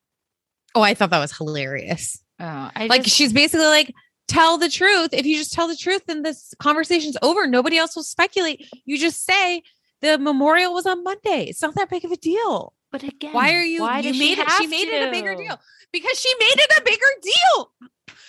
[0.74, 2.18] Oh, I thought that was hilarious.
[2.40, 3.92] Oh, I like just, she's basically like,
[4.26, 5.10] tell the truth.
[5.12, 7.46] If you just tell the truth, then this conversation's over.
[7.46, 8.66] Nobody else will speculate.
[8.86, 9.62] You just say
[10.00, 11.46] the memorial was on Monday.
[11.48, 12.74] It's not that big of a deal.
[12.90, 13.82] But again, why are you?
[13.82, 14.50] Why you made she it.
[14.58, 14.90] She made to?
[14.90, 15.58] it a bigger deal
[15.92, 17.72] because she made it a bigger deal.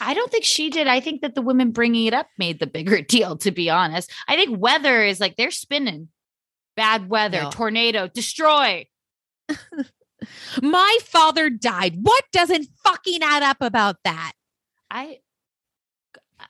[0.01, 0.88] I don't think she did.
[0.88, 4.12] I think that the women bringing it up made the bigger deal, to be honest.
[4.27, 6.10] I think weather is like they're spinning.
[6.75, 7.51] Bad weather, no.
[7.51, 8.88] tornado, destroy.
[10.62, 11.97] My father died.
[12.01, 14.34] What doesn't fucking add up about that?
[14.89, 15.19] I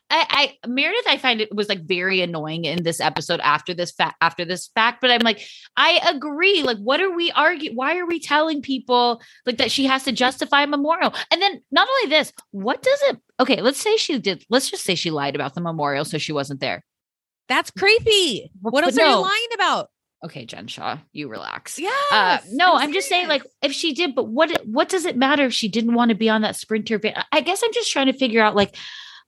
[0.10, 3.92] I, I Meredith, I find it was like very annoying in this episode after this
[3.92, 5.42] fact after this fact, but I'm like,
[5.78, 6.64] I agree.
[6.64, 7.76] Like, what are we arguing?
[7.76, 11.14] Why are we telling people like that she has to justify a memorial?
[11.32, 14.84] And then not only this, what does it okay, let's say she did, let's just
[14.84, 16.84] say she lied about the memorial, so she wasn't there.
[17.48, 18.52] That's creepy.
[18.62, 19.04] What else no.
[19.04, 19.90] are you lying about?
[20.24, 21.80] Okay, Jen Shah you relax.
[21.80, 21.90] Yeah.
[22.12, 25.16] Uh, no, I'm, I'm just saying, like, if she did, but what what does it
[25.16, 27.24] matter if she didn't want to be on that sprinter van?
[27.32, 28.76] I guess I'm just trying to figure out, like,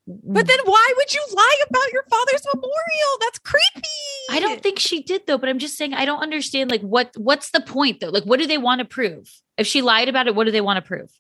[0.08, 3.18] but then why would you lie about your father's memorial?
[3.20, 3.88] That's creepy.
[4.32, 7.12] I don't think she did though, but I'm just saying I don't understand like what
[7.18, 8.10] what's the point though?
[8.10, 9.30] Like what do they want to prove?
[9.58, 11.12] If she lied about it, what do they want to prove?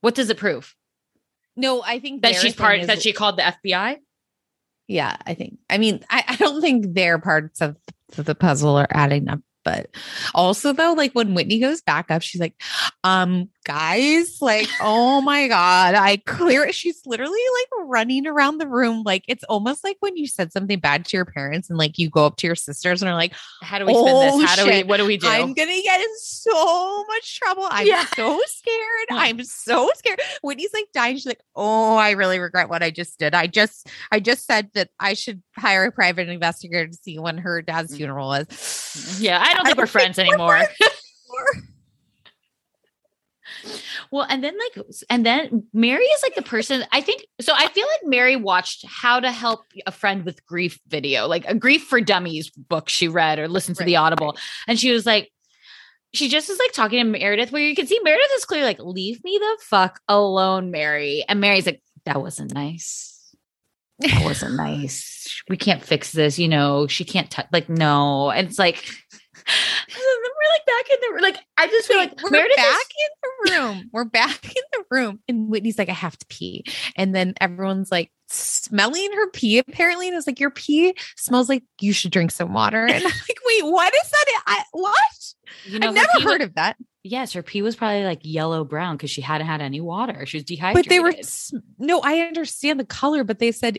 [0.00, 0.74] What does it prove?
[1.56, 3.98] No, I think that she's part is, that she called the FBI.
[4.88, 5.58] Yeah, I think.
[5.68, 7.76] I mean, I, I don't think their parts of
[8.16, 9.90] the puzzle are adding up but
[10.34, 12.54] also though, like when Whitney goes back up, she's like,
[13.04, 19.02] um, guys, like, oh my God, I clear she's literally like running around the room.
[19.04, 22.10] Like it's almost like when you said something bad to your parents and like you
[22.10, 24.48] go up to your sisters and are like, How do we spin oh, this?
[24.48, 25.28] How shit, do we what do we do?
[25.28, 27.66] I'm gonna get in so much trouble.
[27.70, 28.06] I'm yeah.
[28.16, 29.06] so scared.
[29.10, 30.20] I'm so scared.
[30.42, 31.16] Whitney's like dying.
[31.16, 33.34] She's like, Oh, I really regret what I just did.
[33.34, 37.38] I just I just said that I should hire a private investigator to see when
[37.38, 37.98] her dad's mm.
[37.98, 39.18] funeral was.
[39.20, 40.60] Yeah, I don't think I we're friends anymore.
[44.10, 47.24] Well, and then like, and then Mary is like the person I think.
[47.40, 51.44] So I feel like Mary watched How to Help a Friend with Grief video, like
[51.46, 54.40] a Grief for Dummies book she read or listened to right, the Audible, right.
[54.66, 55.30] and she was like,
[56.12, 58.80] she just is like talking to Meredith, where you can see Meredith is clearly like,
[58.80, 63.06] "Leave me the fuck alone, Mary," and Mary's like, "That wasn't nice."
[64.00, 65.42] That wasn't nice.
[65.48, 66.38] We can't fix this.
[66.38, 67.46] You know, she can't touch.
[67.52, 68.30] Like, no.
[68.30, 68.90] And it's like,
[69.88, 71.22] we're like back in the room.
[71.22, 73.90] like I just feel like we're Meredith back is- in the room.
[73.92, 75.20] We're back in the room.
[75.28, 76.64] And Whitney's like, I have to pee.
[76.96, 80.08] And then everyone's like smelling her pee apparently.
[80.08, 82.86] And it's like, your pee smells like you should drink some water.
[82.86, 84.42] And I'm like, wait, what is that?
[84.46, 84.94] I, what?
[85.66, 86.76] You know, I've never heard was, of that.
[87.02, 90.26] Yes, her pee was probably like yellow brown because she hadn't had any water.
[90.26, 90.88] She was dehydrated.
[90.88, 91.14] But they were
[91.78, 93.78] no, I understand the color, but they said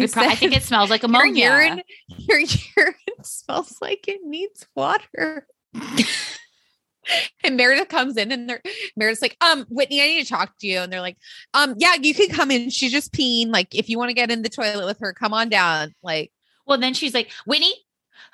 [0.00, 1.46] said, I think it smells like ammonia.
[1.46, 5.46] Your urine, your urine smells like it needs water.
[7.44, 8.62] and Meredith comes in and they're
[8.96, 10.80] Meredith's like, um, Whitney, I need to talk to you.
[10.80, 11.16] And they're like,
[11.54, 12.70] um, yeah, you can come in.
[12.70, 13.48] She's just peeing.
[13.48, 15.94] Like, if you want to get in the toilet with her, come on down.
[16.02, 16.32] Like,
[16.66, 17.74] well, then she's like, Whitney,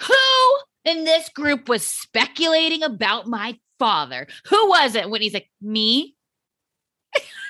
[0.01, 0.14] who
[0.85, 4.27] in this group was speculating about my father?
[4.49, 5.11] Who was it?
[5.11, 6.14] Whitney's like, me.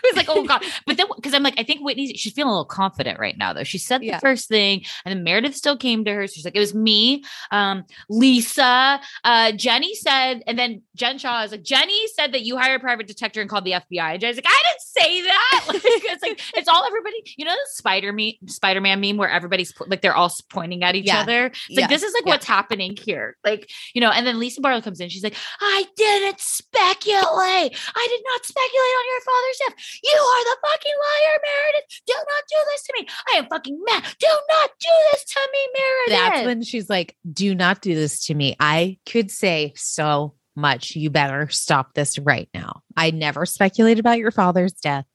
[0.04, 0.62] was like, oh God.
[0.86, 3.52] But then, because I'm like, I think Whitney, she's feeling a little confident right now,
[3.52, 3.64] though.
[3.64, 4.16] She said yeah.
[4.16, 6.26] the first thing, and then Meredith still came to her.
[6.26, 11.52] She's like, it was me, um, Lisa, uh, Jenny said, and then Jen Shah is
[11.52, 14.12] like, Jenny said that you hired a private detector and called the FBI.
[14.12, 15.64] And Jenny's like, I didn't say that.
[15.78, 19.28] Like, it's like, it's all everybody, you know, the Spider me Spider Man meme where
[19.28, 21.20] everybody's like, they're all pointing at each yeah.
[21.20, 21.46] other.
[21.46, 21.82] It's yeah.
[21.82, 23.36] like, this is like what's happening here.
[23.44, 25.08] Like, you know, and then Lisa Barlow comes in.
[25.08, 27.76] She's like, I didn't speculate.
[27.94, 29.74] I did not speculate on your father's death.
[30.02, 32.00] You are the fucking liar, Meredith.
[32.06, 33.08] Do not do this to me.
[33.32, 34.04] I am fucking mad.
[34.18, 36.34] Do not do this to me, Meredith.
[36.34, 38.56] That's when she's like, do not do this to me.
[38.60, 40.96] I could say so much.
[40.96, 42.82] You better stop this right now.
[42.96, 45.06] I never speculated about your father's death.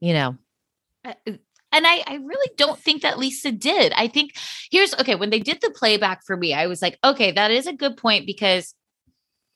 [0.00, 0.36] You know,
[1.04, 1.14] Uh,
[1.72, 3.92] And I, I really don't think that Lisa did.
[3.96, 4.36] I think
[4.70, 5.16] here's okay.
[5.16, 7.96] When they did the playback for me, I was like, okay, that is a good
[7.96, 8.74] point because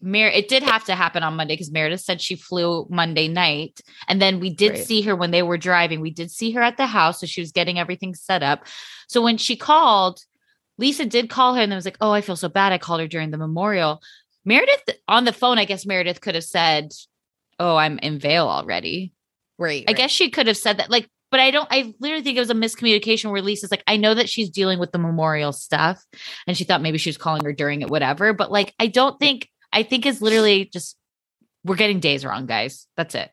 [0.00, 3.80] Mer it did have to happen on Monday because Meredith said she flew Monday night.
[4.06, 4.86] And then we did Right.
[4.86, 6.00] see her when they were driving.
[6.00, 7.20] We did see her at the house.
[7.20, 8.66] So she was getting everything set up.
[9.08, 10.20] So when she called,
[10.78, 12.72] Lisa did call her and then was like, Oh, I feel so bad.
[12.72, 14.00] I called her during the memorial.
[14.44, 16.92] Meredith on the phone, I guess Meredith could have said,
[17.58, 19.12] Oh, I'm in Vail already.
[19.58, 19.84] right.
[19.88, 20.90] I guess she could have said that.
[20.90, 23.96] Like, but I don't, I literally think it was a miscommunication where Lisa's like, I
[23.96, 26.02] know that she's dealing with the memorial stuff
[26.46, 28.32] and she thought maybe she was calling her during it, whatever.
[28.32, 30.96] But like, I don't think, I think it's literally just,
[31.64, 32.86] we're getting days wrong, guys.
[32.96, 33.30] That's it.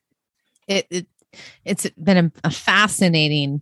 [0.67, 1.07] it, it
[1.63, 3.61] it's been a, a fascinating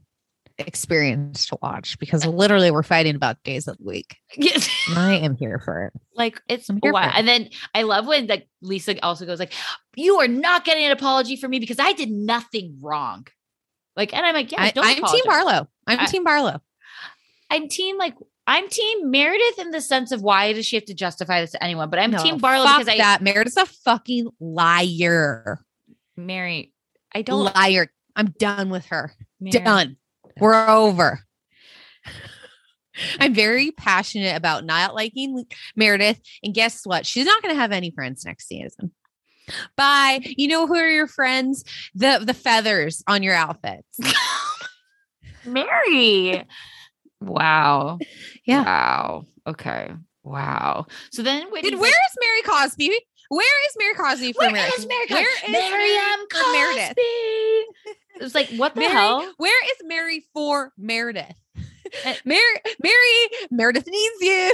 [0.59, 4.17] experience to watch because literally we're fighting about days of the week.
[4.36, 4.69] Yes.
[4.95, 5.93] I am here for it.
[6.15, 7.07] like it's wow.
[7.07, 7.12] it.
[7.15, 9.53] And then I love when like Lisa also goes like,
[9.95, 13.27] you are not getting an apology from me because I did nothing wrong.
[13.95, 15.23] Like, and I'm like, yeah, I, don't I'm Team.
[15.25, 15.67] Barlow.
[15.88, 16.62] I'm I- Team Barlow.
[17.49, 20.93] I'm team like I'm team Meredith in the sense of why does she have to
[20.93, 21.89] justify this to anyone?
[21.89, 25.60] But I'm No, team Barlow because I that Meredith's a fucking liar.
[26.17, 26.73] Mary,
[27.13, 27.88] I don't Liar.
[28.15, 29.13] I'm done with her.
[29.39, 29.97] Mary, Done.
[30.39, 31.21] We're over.
[33.19, 36.19] I'm very passionate about not liking Meredith.
[36.43, 37.06] And guess what?
[37.06, 38.91] She's not going to have any friends next season.
[39.75, 40.19] Bye.
[40.23, 41.63] You know who are your friends?
[41.95, 43.99] The the feathers on your outfits.
[45.45, 46.45] Mary.
[47.25, 47.99] Wow.
[48.45, 48.63] Yeah.
[48.63, 49.25] Wow.
[49.47, 49.91] Okay.
[50.23, 50.88] Wow.
[51.12, 52.91] So then Whitney's Did like, where is Mary Cosby?
[53.29, 54.79] Where is Mary Cosby for Where Meredith?
[54.79, 55.05] is Mary?
[55.09, 55.47] Where Cosby?
[55.47, 56.19] is Miriam
[56.51, 56.88] Meredith?
[56.88, 57.01] Cosby?
[58.15, 59.33] It was like, what the Mary, hell?
[59.38, 61.33] where is Mary for Meredith?
[62.05, 62.41] Uh, Mary,
[62.81, 64.53] Mary, Meredith needs you.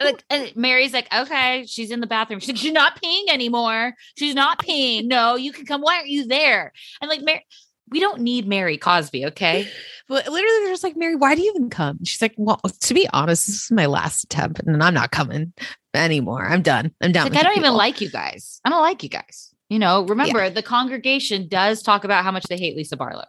[0.00, 2.38] Like, and Mary's like, okay, she's in the bathroom.
[2.40, 3.94] She's like, she's not peeing anymore.
[4.16, 5.06] She's not peeing.
[5.06, 5.80] No, you can come.
[5.80, 6.72] Why aren't you there?
[7.00, 7.44] And like, Mary,
[7.90, 9.68] we don't need Mary Cosby, okay?
[10.08, 12.02] But literally, they're just like, Mary, why do you even come?
[12.02, 15.52] She's like, well, to be honest, this is my last attempt, and I'm not coming
[15.92, 16.46] anymore.
[16.46, 16.94] I'm done.
[17.02, 17.28] I'm done.
[17.28, 18.58] Like, I don't even like you guys.
[18.64, 19.52] I don't like you guys.
[19.68, 23.26] You know, remember the congregation does talk about how much they hate Lisa Barlow.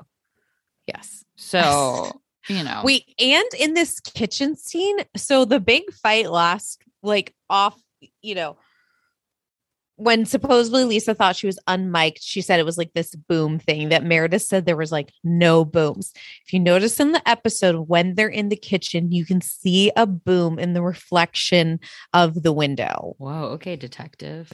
[0.87, 1.25] Yes.
[1.35, 7.35] So, you know, we and in this kitchen scene, so the big fight last, like
[7.49, 7.77] off,
[8.21, 8.57] you know,
[9.99, 13.89] when supposedly Lisa thought she was unmiked, she said it was like this boom thing
[13.89, 16.13] that Meredith said there was like no booms.
[16.45, 20.07] If you notice in the episode, when they're in the kitchen, you can see a
[20.07, 21.81] boom in the reflection
[22.13, 23.15] of the window.
[23.17, 24.53] whoa, okay, detective.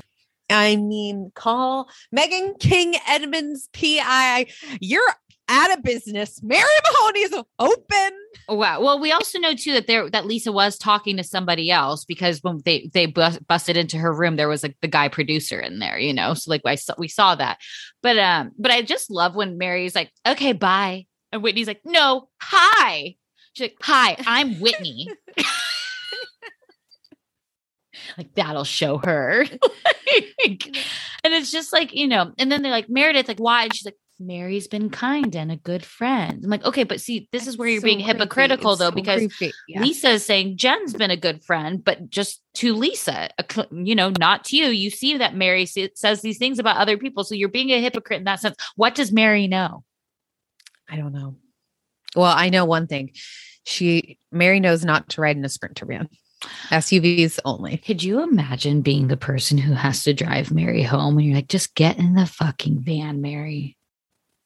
[0.50, 4.48] I mean, call Meghan King Edmonds PI.
[4.80, 5.14] You're
[5.48, 6.42] out of business.
[6.44, 8.12] Mary Mahoney is open.
[8.48, 8.82] Oh, wow.
[8.82, 12.44] Well, we also know too that there that Lisa was talking to somebody else because
[12.44, 15.80] when they they bus- busted into her room, there was like the guy producer in
[15.80, 16.34] there, you know.
[16.34, 17.60] So like I saw, we saw that,
[18.02, 22.30] but um, but I just love when Mary's like, okay, bye, and Whitney's like, no,
[22.42, 23.16] hi.
[23.54, 25.08] She's like, hi, I'm Whitney.
[28.18, 29.46] like that'll show her.
[30.46, 30.68] Like,
[31.24, 33.64] and it's just like you know, and then they're like Meredith, like why?
[33.64, 33.96] And she's like.
[34.20, 36.42] Mary's been kind and a good friend.
[36.44, 39.28] I'm like, okay, but see, this is where you're So being hypocritical though, so because.
[39.68, 39.82] Yeah.
[39.82, 44.12] Lisa is saying Jen's been a good friend, but just to Lisa, a you know,
[44.18, 44.68] not to you.
[44.68, 47.24] You see that Mary says these things about other people.
[47.24, 48.56] So you're being a hypocrite in that sense.
[48.76, 49.84] What does Mary know?
[50.90, 51.36] I don't know.
[52.16, 53.12] Well, I know one thing.
[53.66, 56.08] She Mary knows not to ride in a sprinter van.
[56.70, 57.78] SUVs only.
[57.78, 61.48] Could you imagine being the person who has to drive Mary home and you're like,
[61.48, 63.78] just get in the fucking van, Mary?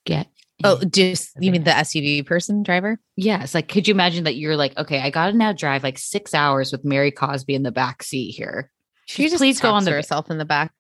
[0.06, 0.28] Get.
[0.64, 1.72] Oh, just you mean the.
[1.72, 3.00] SUV person driver?
[3.16, 3.56] Yes.
[3.56, 6.34] Like, could you imagine that you're like, okay, I got to now drive like six
[6.34, 8.70] hours with Mary Cosby in the back seat here.
[9.06, 10.74] She Just just please go on the- herself in the back.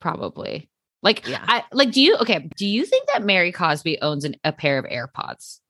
[0.00, 0.70] Probably.
[1.02, 1.44] Like, Yeah.
[1.46, 4.78] I like, do you, okay, do you think that Mary Cosby owns an, a pair
[4.78, 5.60] of AirPods?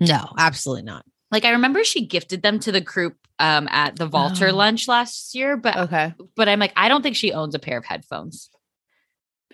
[0.00, 1.04] No, absolutely not.
[1.30, 4.54] Like, I remember she gifted them to the group um, at the Walter Oh.
[4.56, 6.14] lunch last year, but, Okay.
[6.36, 8.50] but I'm like, I don't think she owns a pair of headphones.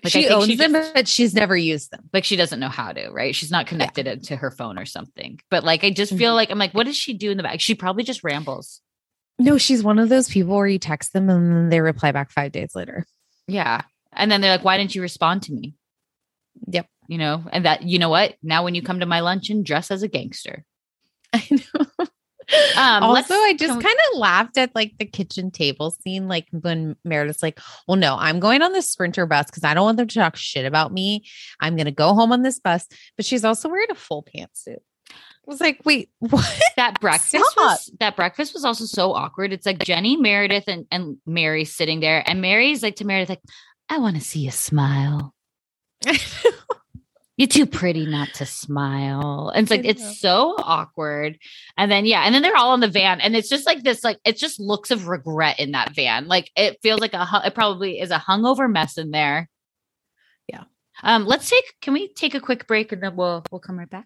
[0.03, 2.09] Like, she owns she them, just- but she's never used them.
[2.11, 3.33] Like, she doesn't know how to, right?
[3.35, 5.39] She's not connected it to her phone or something.
[5.49, 6.35] But like, I just feel Mhm.
[6.35, 7.61] like, I'm like, what does she do in the back?
[7.61, 8.81] She probably just rambles.
[9.39, 12.31] No, she's one of those people where you text them and then they reply back
[12.31, 13.05] five days later.
[13.47, 13.81] Yeah.
[14.11, 15.73] And then they're like, why didn't you respond to me?
[16.67, 16.87] Yep.
[17.07, 18.35] You know, and that, you know what?
[18.43, 20.63] Now, when you come to my luncheon, dress as a gangster.
[21.33, 21.85] I know.
[22.77, 26.95] Um, also, I just kind of laughed at like the kitchen table scene, like when
[27.03, 30.07] Meredith's like, "Well, no, I'm going on this sprinter bus because I don't want them
[30.07, 31.25] to talk shit about me.
[31.59, 34.79] I'm going to go home on this bus." But she's also wearing a full pantsuit.
[35.45, 36.61] I was like, wait, what?
[36.77, 39.51] That breakfast was that breakfast was also so awkward.
[39.51, 43.41] It's like Jenny, Meredith, and, and Mary sitting there, and Mary's like to Meredith, like,
[43.89, 45.33] I want to see you smile.
[47.37, 49.51] You're too pretty not to smile.
[49.55, 51.39] And it's like it's so awkward.
[51.77, 54.03] And then yeah, and then they're all in the van, and it's just like this,
[54.03, 56.27] like it's just looks of regret in that van.
[56.27, 59.49] Like it feels like a it probably is a hungover mess in there.
[60.47, 60.65] Yeah.
[61.01, 61.25] Um.
[61.25, 61.65] Let's take.
[61.81, 64.05] Can we take a quick break and then we'll we'll come right back.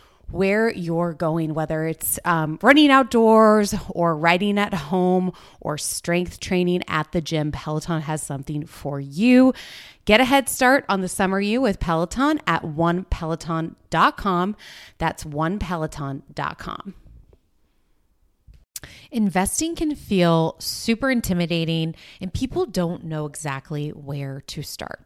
[0.31, 6.81] where you're going, whether it's um, running outdoors or riding at home or strength training
[6.87, 9.53] at the gym, Peloton has something for you.
[10.05, 14.55] Get a head start on the summer you with Peloton at onepeloton.com.
[14.97, 16.95] That's onepeloton.com.
[19.11, 25.05] Investing can feel super intimidating, and people don't know exactly where to start.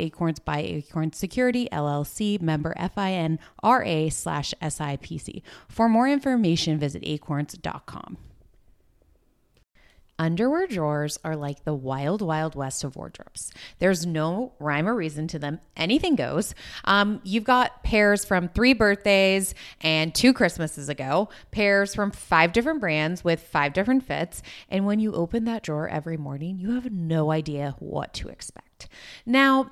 [0.01, 5.41] Acorns by Acorns Security LLC, member FINRA slash SIPC.
[5.67, 8.17] For more information, visit acorns.com.
[10.21, 13.51] Underwear drawers are like the wild, wild west of wardrobes.
[13.79, 15.59] There's no rhyme or reason to them.
[15.75, 16.53] Anything goes.
[16.85, 22.81] Um, you've got pairs from three birthdays and two Christmases ago, pairs from five different
[22.81, 24.43] brands with five different fits.
[24.69, 28.89] And when you open that drawer every morning, you have no idea what to expect.
[29.25, 29.71] Now,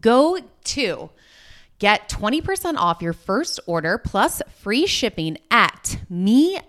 [0.00, 1.10] Go to
[1.78, 6.60] get 20% off your first order plus free shipping at meundies.com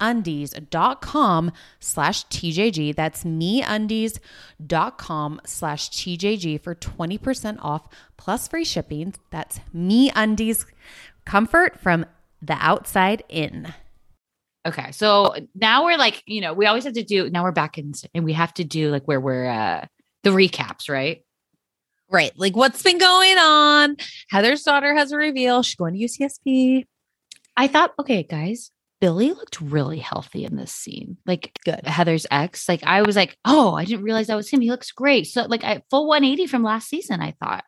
[1.79, 2.95] slash TJG.
[2.95, 4.21] That's meundies.com
[5.45, 9.15] slash TJG for 20% off plus free shipping.
[9.31, 10.65] That's meundies
[11.25, 12.05] comfort from
[12.41, 13.73] the outside in.
[14.67, 14.91] Okay.
[14.91, 17.93] So now we're like, you know, we always have to do, now we're back in,
[18.13, 19.85] and we have to do like where we're, uh,
[20.23, 21.23] the recaps, right?
[22.11, 22.31] Right.
[22.35, 23.97] Like what's been going on?
[24.29, 25.63] Heather's daughter has a reveal.
[25.63, 26.85] She's going to UCSB.
[27.55, 31.17] I thought, okay, guys, Billy looked really healthy in this scene.
[31.25, 31.85] Like Good.
[31.85, 32.67] Heather's ex.
[32.67, 34.61] Like I was like, oh, I didn't realize that was him.
[34.61, 35.27] He looks great.
[35.27, 37.63] So like I full 180 from last season, I thought.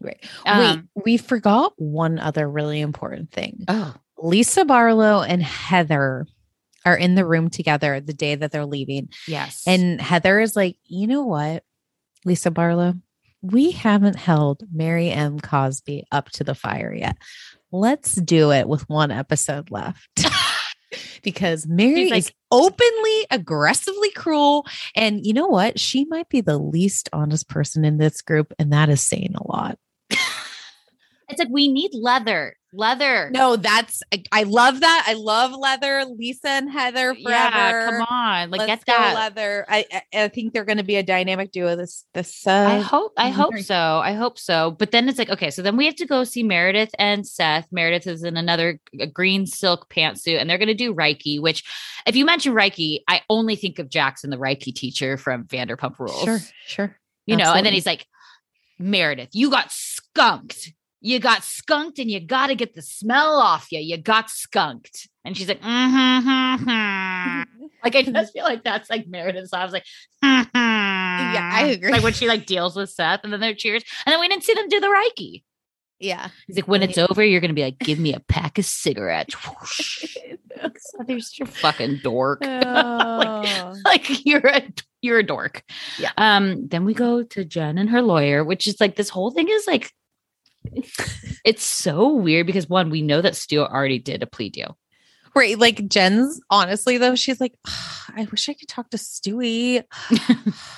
[0.00, 0.24] Great.
[0.46, 3.64] Um, Wait, we forgot one other really important thing.
[3.66, 6.26] Oh, Lisa Barlow and Heather
[6.84, 9.08] are in the room together the day that they're leaving.
[9.26, 9.64] yes.
[9.66, 11.64] And Heather is like, you know what,
[12.24, 12.94] Lisa Barlow,
[13.42, 15.38] we haven't held Mary M.
[15.38, 17.16] Cosby up to the fire yet.
[17.70, 20.08] Let's do it with one episode left.
[21.22, 24.66] because Mary She's like- is openly, aggressively cruel.
[24.94, 25.78] And you know what?
[25.78, 28.52] She might be the least honest person in this group.
[28.58, 29.78] And that is saying a lot.
[31.28, 32.54] It's like we need leather.
[32.70, 33.30] Leather.
[33.30, 35.04] No, that's, I, I love that.
[35.08, 36.04] I love leather.
[36.04, 37.24] Lisa and Heather forever.
[37.28, 38.50] Yeah, come on.
[38.50, 39.14] Like Let's get that.
[39.14, 39.64] leather.
[39.66, 41.76] I, I I think they're going to be a dynamic duo.
[41.76, 43.74] This this uh, I hope I hope so.
[43.74, 44.72] I hope so.
[44.72, 47.68] But then it's like, okay, so then we have to go see Meredith and Seth.
[47.72, 51.64] Meredith is in another a green silk pantsuit, and they're gonna do Reiki, which
[52.06, 56.22] if you mention Reiki, I only think of Jackson, the Reiki teacher from Vanderpump Rules.
[56.22, 56.96] sure, sure.
[57.24, 58.06] You know, and then he's like,
[58.78, 60.72] Meredith, you got skunked.
[61.00, 63.78] You got skunked and you got to get the smell off you.
[63.78, 65.08] You got skunked.
[65.24, 67.66] And she's like, mm-hmm, mm-hmm.
[67.84, 69.48] like, I just feel like that's like Meredith.
[69.48, 69.84] So I was like,
[70.24, 70.48] mm-hmm.
[70.54, 71.92] Yeah, I agree.
[71.92, 73.84] Like when she like deals with Seth and then they're cheers.
[74.06, 75.42] And then we didn't see them do the Reiki.
[76.00, 76.28] Yeah.
[76.46, 78.64] He's like, when it's over, you're going to be like, give me a pack of
[78.64, 79.34] cigarettes.
[81.08, 81.38] Whoosh.
[81.38, 82.40] You're fucking dork.
[82.44, 83.74] Oh.
[83.84, 84.62] like you're a
[85.00, 85.62] you're a dork.
[85.98, 86.10] Yeah.
[86.16, 86.66] Um.
[86.68, 89.66] Then we go to Jen and her lawyer, which is like this whole thing is
[89.66, 89.92] like,
[91.44, 94.76] it's so weird because one, we know that Stu already did a plea deal.
[95.34, 95.58] Right.
[95.58, 99.84] Like Jen's honestly though, she's like, "Ah, I wish I could talk to Stewie.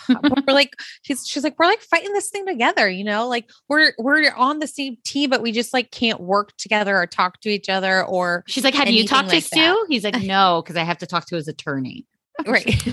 [0.46, 3.28] We're like, she's she's like, we're like fighting this thing together, you know?
[3.28, 7.06] Like we're we're on the same team, but we just like can't work together or
[7.06, 9.56] talk to each other or She's like, have you talked to like Stu?
[9.56, 9.86] that.
[9.88, 12.06] He's like, no, because I have to talk to his attorney.
[12.46, 12.86] right.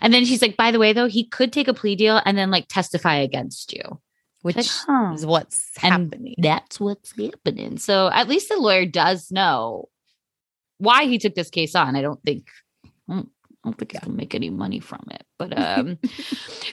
[0.00, 2.36] And then she's like, by the way, though, he could take a plea deal and
[2.36, 4.00] then like testify against you.
[4.42, 5.12] Which Like, huh.
[5.14, 6.34] is what's And happening.
[6.38, 7.78] That's what's happening.
[7.78, 9.88] So at least the lawyer does know
[10.78, 11.94] why he took this case on.
[11.96, 12.48] I don't think
[13.08, 15.24] I don't, I don't think he's gonna make any money from it.
[15.38, 15.98] But um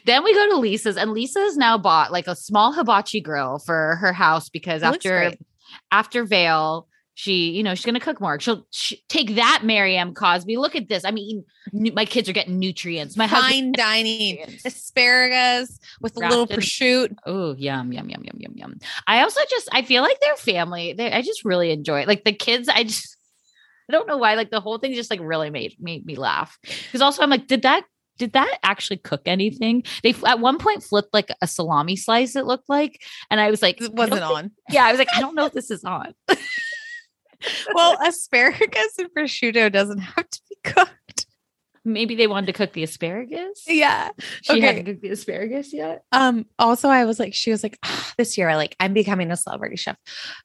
[0.05, 3.97] then we go to Lisa's and Lisa's now bought like a small hibachi grill for
[3.97, 5.34] her house because It after
[5.91, 6.88] after Vail,
[7.18, 8.39] she, you know, she's gonna cook more.
[8.39, 10.13] She'll she, take that, Mary M.
[10.13, 10.55] Cosby.
[10.57, 11.03] Look at this.
[11.03, 11.43] I mean,
[11.74, 13.18] my kids are getting nutrients.
[13.18, 14.65] My Fine dining, nutrients.
[14.65, 17.15] asparagus with a little prosciutto.
[17.26, 18.80] Oh, yum, yum, yum, yum, yum, yum.
[19.07, 20.93] I also just I feel like their family.
[20.93, 22.07] They, I just really enjoy it.
[22.07, 23.18] Like the kids, I just
[23.89, 24.36] I don't know why.
[24.36, 26.59] Like the whole thing just like really made made me laugh.
[26.61, 27.84] Because also I'm like, did that
[28.20, 29.82] did that actually cook anything?
[30.03, 32.36] They at one point flipped like a salami slice.
[32.36, 33.01] It looked like,
[33.32, 34.51] and I was like, It wasn't think- on.
[34.70, 36.13] Yeah, I was like, I don't know if this is on.
[37.73, 41.25] Well, asparagus and prosciutto doesn't have to be cooked.
[41.85, 43.63] Maybe they wanted to cook the asparagus.
[43.65, 44.09] Yeah.
[44.41, 44.61] She okay.
[44.61, 46.03] hadn't cooked the asparagus yet.
[46.11, 49.31] Um, also I was like, she was like, "Ah, this year, I like, I'm becoming
[49.31, 49.95] a celebrity chef.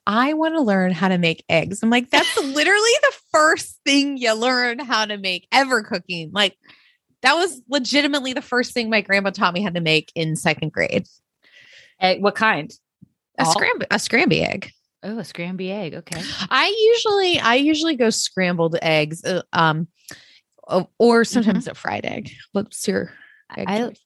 [0.07, 1.83] I want to learn how to make eggs.
[1.83, 6.31] I'm like, that's literally the first thing you learn how to make ever cooking.
[6.33, 6.57] Like,
[7.23, 10.73] that was legitimately the first thing my grandma taught me how to make in second
[10.73, 11.07] grade.
[12.01, 12.73] Egg, what kind?
[13.39, 14.71] A All- scramb a scramby egg.
[15.03, 15.95] Oh, a scramby egg.
[15.95, 16.23] Okay.
[16.51, 19.89] I usually I usually go scrambled eggs, uh, um,
[20.99, 22.31] or sometimes a fried egg.
[22.53, 23.13] What's your
[23.57, 24.01] egg I choice?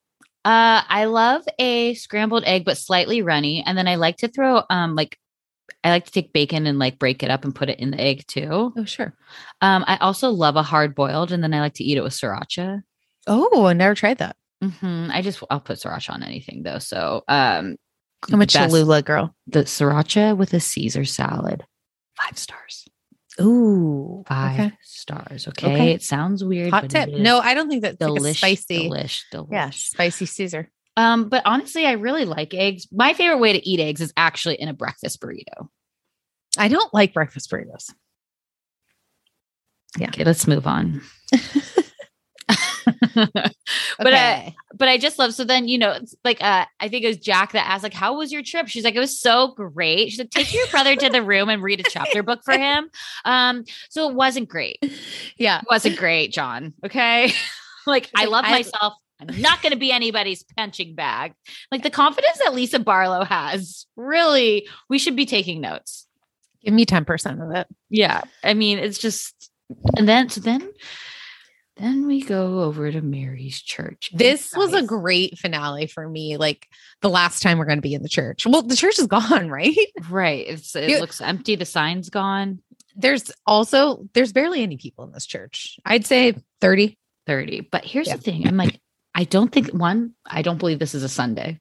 [0.45, 3.63] uh I love a scrambled egg, but slightly runny.
[3.67, 5.19] And then I like to throw um like
[5.85, 8.01] I like to take bacon and like break it up and put it in the
[8.01, 8.73] egg too.
[8.77, 9.15] Oh, sure.
[9.61, 12.13] Um, I also love a hard boiled, and then I like to eat it with
[12.13, 12.83] sriracha.
[13.27, 14.37] Oh, I never tried that.
[14.63, 16.79] hmm I just I'll put sriracha on anything though.
[16.79, 17.77] So um,
[18.33, 19.35] I'm a Cholula girl.
[19.47, 21.65] the sriracha with a Caesar salad,
[22.17, 22.85] five stars.
[23.41, 24.73] Ooh, Five okay.
[24.83, 25.47] stars.
[25.49, 25.75] Okay?
[25.75, 25.93] Okay.
[25.93, 26.71] it sounds weird.
[26.71, 27.11] Hot tip.
[27.11, 28.89] No, I don't think that's like a spicy.
[28.89, 29.53] delish, delish.
[29.53, 30.71] Yeah, spicy Caesar.
[30.97, 32.87] Um, but honestly, I really like eggs.
[32.91, 35.69] My favorite way to eat eggs is actually in a breakfast burrito.
[36.57, 37.93] I don't like breakfast burritos.
[39.99, 40.09] Yeah.
[40.09, 41.03] Okay, let's move on.
[43.15, 47.05] but I, but I just love so then you know it's like uh I think
[47.05, 48.69] it was Jack that asked like how was your trip?
[48.69, 50.11] She's like it was so great.
[50.11, 52.89] She's like take your brother to the room and read a chapter book for him.
[53.25, 54.79] Um so it wasn't great.
[55.37, 57.33] Yeah, it wasn't great John okay?
[57.87, 58.95] Like I love I- myself.
[59.21, 61.33] I'm not going to be anybody's punching bag.
[61.73, 66.07] Like the confidence that Lisa Barlow has really we should be taking notes.
[66.63, 67.67] Give me ten percent of it.
[67.89, 69.51] yeah I mean it's just
[69.97, 70.69] and then so then
[71.77, 76.37] then we go over to Mary's church This was a great finale for me.
[76.37, 76.69] Like
[77.03, 78.47] the last time we're going to be in the church.
[78.47, 79.77] Well, the church is gone, right?
[80.09, 80.47] Right.
[80.49, 81.57] It's it You- looks empty.
[81.57, 82.61] The sign's gone.
[82.95, 85.79] There's also there's barely any people in this church.
[85.85, 86.99] I'd say thirty.
[87.27, 87.63] 30.
[87.73, 88.15] But here's Yeah.
[88.17, 88.47] the thing.
[88.47, 88.79] I'm like,
[89.13, 91.59] I don't think one, I don't believe this is a Sunday.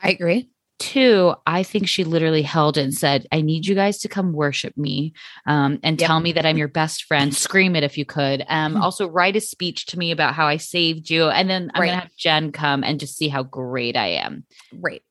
[0.00, 0.48] I agree.
[0.84, 4.32] Two, I think she literally held it and said, I need you guys to come
[4.32, 5.14] worship me
[5.46, 6.06] um, and Yep.
[6.06, 7.34] tell me that I'm your best friend.
[7.34, 8.44] Scream it if you could.
[8.48, 11.28] Um, also, write a speech to me about how I saved you.
[11.30, 11.86] And then I'm Right.
[11.88, 14.44] going to have Jen come and just see how great I am.
[14.72, 15.02] Right.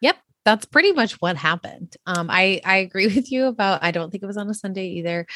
[0.00, 0.16] Yep.
[0.46, 1.94] That's pretty much what happened.
[2.06, 3.84] Um, I I agree with you about.
[3.84, 5.26] I don't think it was on a Sunday either.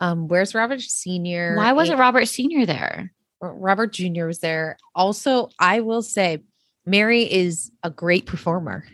[0.00, 1.56] Um, where's Robert Senior?
[1.56, 2.66] Why wasn't Robert Sr.
[2.66, 3.12] there?
[3.40, 4.26] Robert Jr.
[4.26, 4.76] was there.
[4.94, 6.42] Also, I will say
[6.84, 8.84] Mary is a great performer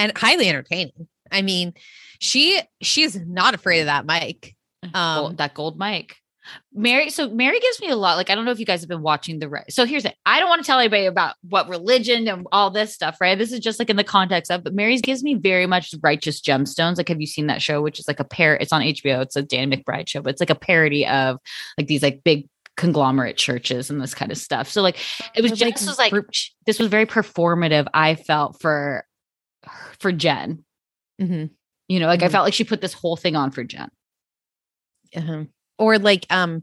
[0.00, 1.08] and highly entertaining.
[1.30, 1.74] I mean,
[2.18, 4.56] she she is not afraid of that mic.
[4.94, 6.16] Um, that gold mic.
[6.72, 8.16] Mary, so Mary gives me a lot.
[8.16, 9.48] Like, I don't know if you guys have been watching the.
[9.48, 10.16] Re- so here's it.
[10.24, 13.38] I don't want to tell anybody about what religion and all this stuff, right?
[13.38, 14.64] This is just like in the context of.
[14.64, 16.96] But Mary's gives me very much righteous gemstones.
[16.96, 17.82] Like, have you seen that show?
[17.82, 18.56] Which is like a pair.
[18.56, 19.20] It's on HBO.
[19.22, 21.38] It's a Dan McBride show, but it's like a parody of
[21.76, 24.68] like these like big conglomerate churches and this kind of stuff.
[24.68, 24.96] So like,
[25.36, 26.14] it was just like, this was like
[26.66, 27.86] this was very performative.
[27.92, 29.04] I felt for
[29.98, 30.64] for Jen.
[31.20, 31.50] mhm.
[31.88, 32.32] You know, like I Mhm.
[32.32, 33.90] felt like she put this whole thing on for Jen.
[35.16, 35.44] Uh-huh.
[35.78, 36.62] Or like um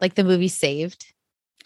[0.00, 1.06] like the movie Saved.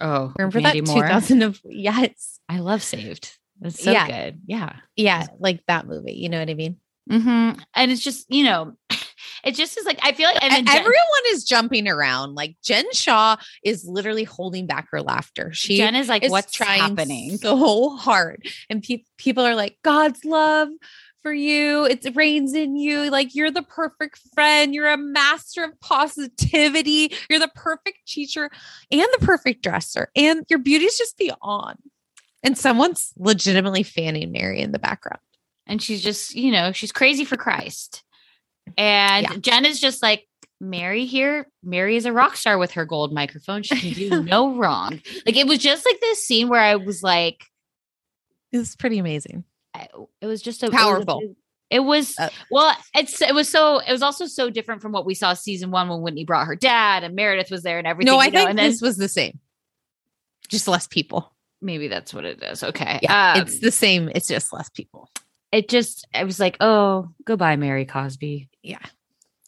[0.01, 1.03] Oh, Remember Mandy that Moore?
[1.03, 2.39] 2000 of yes.
[2.49, 3.37] I love Saved.
[3.61, 4.07] It's so Yeah.
[4.07, 4.41] good.
[4.47, 4.77] Yeah.
[4.97, 6.13] Yeah, like that movie.
[6.15, 6.77] You know what I mean?
[7.11, 7.61] Mm-hmm.
[7.75, 8.77] And it's just, you know,
[9.45, 12.35] it just is like I feel like and then Jen- Everyone is jumping around.
[12.35, 15.53] Like Jen Shah is literally holding back her laughter.
[15.53, 17.37] She Jen is like, is what's trying happening?
[17.39, 18.47] so hard.
[18.71, 20.69] And pe- people are like, God's love
[21.23, 21.85] for you.
[21.87, 23.09] It rains in you.
[23.11, 24.75] Like you're the perfect friend.
[24.75, 27.13] You're a master of positivity.
[27.31, 28.51] You're the perfect teacher
[28.91, 30.11] and the perfect dresser.
[30.17, 31.79] And your beauty's just beyond.
[32.43, 35.21] And someone's legitimately fanning Mary in the background.
[35.67, 38.03] and she's just, you know, she's crazy for Christ.
[38.77, 39.37] And Yeah.
[39.39, 40.27] Jen is just like,
[40.61, 43.63] Mary here, Mary is a rock star with her gold microphone.
[43.65, 45.01] She can do no wrong.
[45.27, 47.45] Like it was just like this scene where I was like,
[48.53, 49.43] It's pretty amazing.
[49.75, 49.89] I-
[50.21, 51.35] it was just a it was Powerful.
[51.69, 55.05] It was Uh, well, it's it was so it was also so different from what
[55.07, 58.13] we saw season one when Whitney brought her dad and Meredith was there and everything.
[58.13, 59.41] no, I know, think and then this was the same.
[60.49, 61.35] Just less people.
[61.63, 62.63] maybe that's what it is.
[62.63, 63.33] Okay, Yeah.
[63.37, 64.11] Um, it's the same.
[64.15, 65.09] It's just less people.
[65.53, 68.49] It just I was like, oh, goodbye, Mary Cosby.
[68.63, 68.79] Yeah.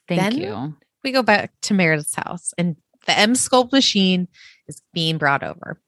[0.06, 0.76] Thank Then- you.
[1.02, 2.76] we go back to Meredith's house and
[3.06, 4.28] the Emsculpt machine
[4.68, 5.80] is being brought over.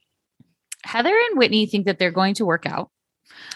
[0.84, 2.90] Heather and Whitney think that they're going to work out.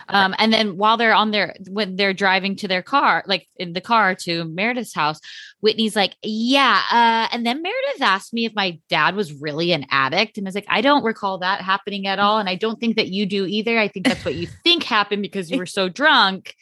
[0.09, 3.73] Um, and then while they're on their when they're driving to their car, like in
[3.73, 5.21] the car to Meredith's house,
[5.61, 6.81] Whitney's like, Yeah.
[6.91, 10.39] Uh, and then Meredith asked me if my dad was really an addict.
[10.39, 12.39] And I was like, I don't recall that happening at all.
[12.39, 13.79] And I don't think that you do either.
[13.79, 16.55] I think that's what you think happened because you were so drunk.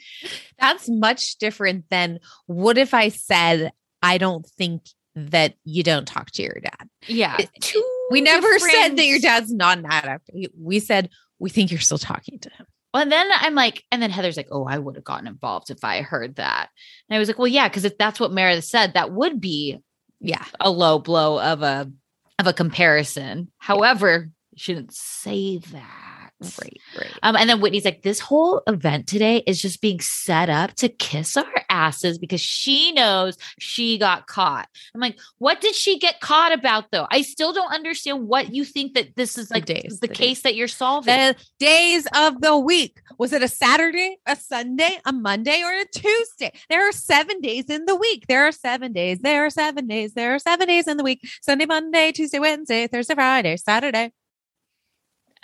[0.58, 4.82] That's much different than what if I said, I don't think
[5.14, 6.88] that you don't talk to your dad.
[7.06, 7.36] Yeah.
[7.38, 7.74] It-
[8.10, 10.30] We never said that your dad's not an addict.
[10.58, 12.66] We said we think you're still talking to him.
[12.94, 15.70] Well, and then I'm like, and then Heather's like, oh, I would have gotten involved
[15.70, 16.70] if I heard that.
[17.08, 19.78] And I was like, well, yeah, because if that's what Meredith said, that would be
[20.20, 20.44] Yeah.
[20.58, 21.90] a low blow of a
[22.38, 23.50] of a comparison.
[23.58, 26.07] However, you shouldn't say that.
[26.40, 27.12] Right, right.
[27.24, 30.88] Um, and then Whitney's like, this whole event today is just being set up to
[30.88, 34.68] kiss our asses because she knows she got caught.
[34.94, 37.08] I'm like, what did she get caught about though?
[37.10, 40.14] I still don't understand what you think that this is The like days, the, the
[40.14, 40.42] case days.
[40.42, 41.12] that you're solving.
[41.12, 43.00] The days of the week.
[43.18, 46.52] Was it a Saturday, a Sunday, a Monday, or a Tuesday?
[46.70, 48.26] There are seven days in the week.
[48.28, 49.18] There are seven days.
[49.18, 50.14] There are seven days.
[50.14, 51.28] There are seven days in the week.
[51.42, 54.12] Sunday, Monday, Tuesday, Wednesday, Thursday, Friday, Saturday.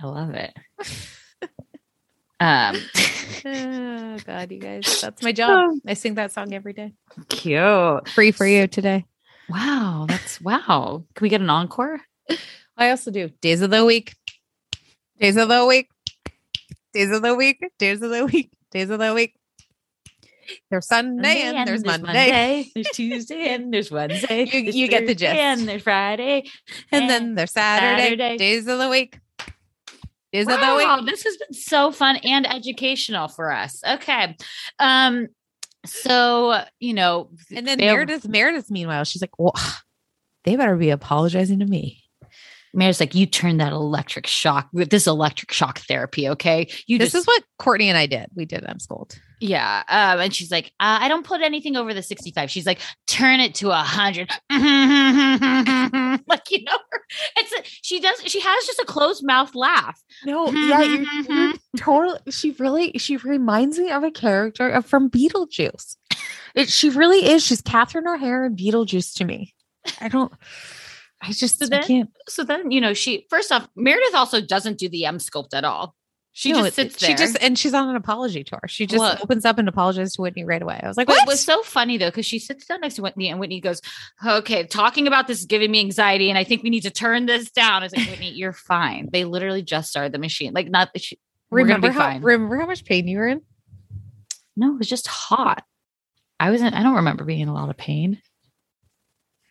[0.04, 0.52] I love it.
[2.40, 2.76] um
[3.46, 5.00] Oh God, you guys.
[5.00, 5.76] That's my job.
[5.86, 6.92] I sing that song every day.
[7.28, 8.08] cute.
[8.08, 9.06] Free for you today.
[9.48, 11.04] Wow, that's wow.
[11.14, 12.00] Can we get an encore?
[12.76, 14.14] I also do days of the week.
[15.20, 15.88] Days of the week.
[16.92, 17.60] Days of the week.
[17.78, 18.50] Days of the week.
[18.70, 19.34] Days of the week.
[20.70, 22.66] There's Sunday and there's Monday.
[22.74, 24.44] There's Tuesday and there's Wednesday.
[24.44, 25.34] You- there's you get the gist.
[25.34, 26.50] And there's Friday.
[26.92, 28.36] And then there's Saturday, Saturday.
[28.36, 29.18] days of the week.
[30.34, 33.80] Days of the Wow, this has been so fun and educational for us.
[33.86, 34.36] Okay.
[34.80, 35.28] Um,
[35.86, 39.54] so you know, And then Meredith, Meredith, meanwhile, she's like, well,
[40.44, 42.03] they better be apologizing to me.
[42.74, 46.28] Mayor's like, you turned that electric shock with this electric shock therapy.
[46.28, 46.68] Okay.
[46.86, 48.26] You this just is what Courtney and I did.
[48.34, 49.18] We did Emsculpt.
[49.40, 49.82] Yeah.
[49.88, 52.50] Um, and she's like, uh, I don't put anything over the 65.
[52.50, 54.30] She's like, turn it to a hundred.
[54.50, 56.78] like, you know,
[57.36, 60.00] it's a, she does, she has just a closed mouth laugh.
[60.24, 62.18] No, yeah, you're, you're totally.
[62.30, 65.96] She really, she reminds me of a character from Beetlejuice.
[66.54, 67.44] It, she really is.
[67.44, 69.54] She's Catherine O'Hara in Beetlejuice to me.
[70.00, 70.32] I don't.
[71.24, 72.08] I just So I then-.
[72.28, 75.94] So then, you know, she, first off, Meredith also doesn't do the Emsculpt at all.
[76.36, 77.10] She No, just sits there.
[77.10, 78.58] She just and she's on an apology tour.
[78.66, 80.80] She just opens up and apologizes to Whitney right away.
[80.82, 81.22] I was like, what?
[81.22, 83.80] it was so funny though, because she sits down next to Whitney and Whitney goes,
[84.26, 87.26] Okay, talking about this is giving me anxiety, and I think we need to turn
[87.26, 87.82] this down.
[87.82, 89.10] I was like, Whitney, you're fine.
[89.12, 90.52] They literally just started the machine.
[90.52, 91.20] Like, not she,
[91.52, 92.22] remember be how fine.
[92.22, 93.40] remember how much pain you were in?
[94.56, 95.62] No, it was just hot.
[96.40, 98.20] I wasn't, I don't remember being in a lot of pain.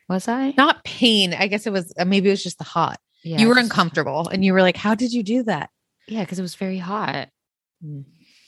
[0.10, 0.54] Was I?
[0.58, 1.34] Not pain.
[1.34, 3.00] I guess it was uh, maybe it was just the hot.
[3.24, 5.70] Yeah, you were uncomfortable and you were like, how did you do that?
[6.08, 7.30] Yeah, because it was very hot.
[7.84, 8.04] Mm.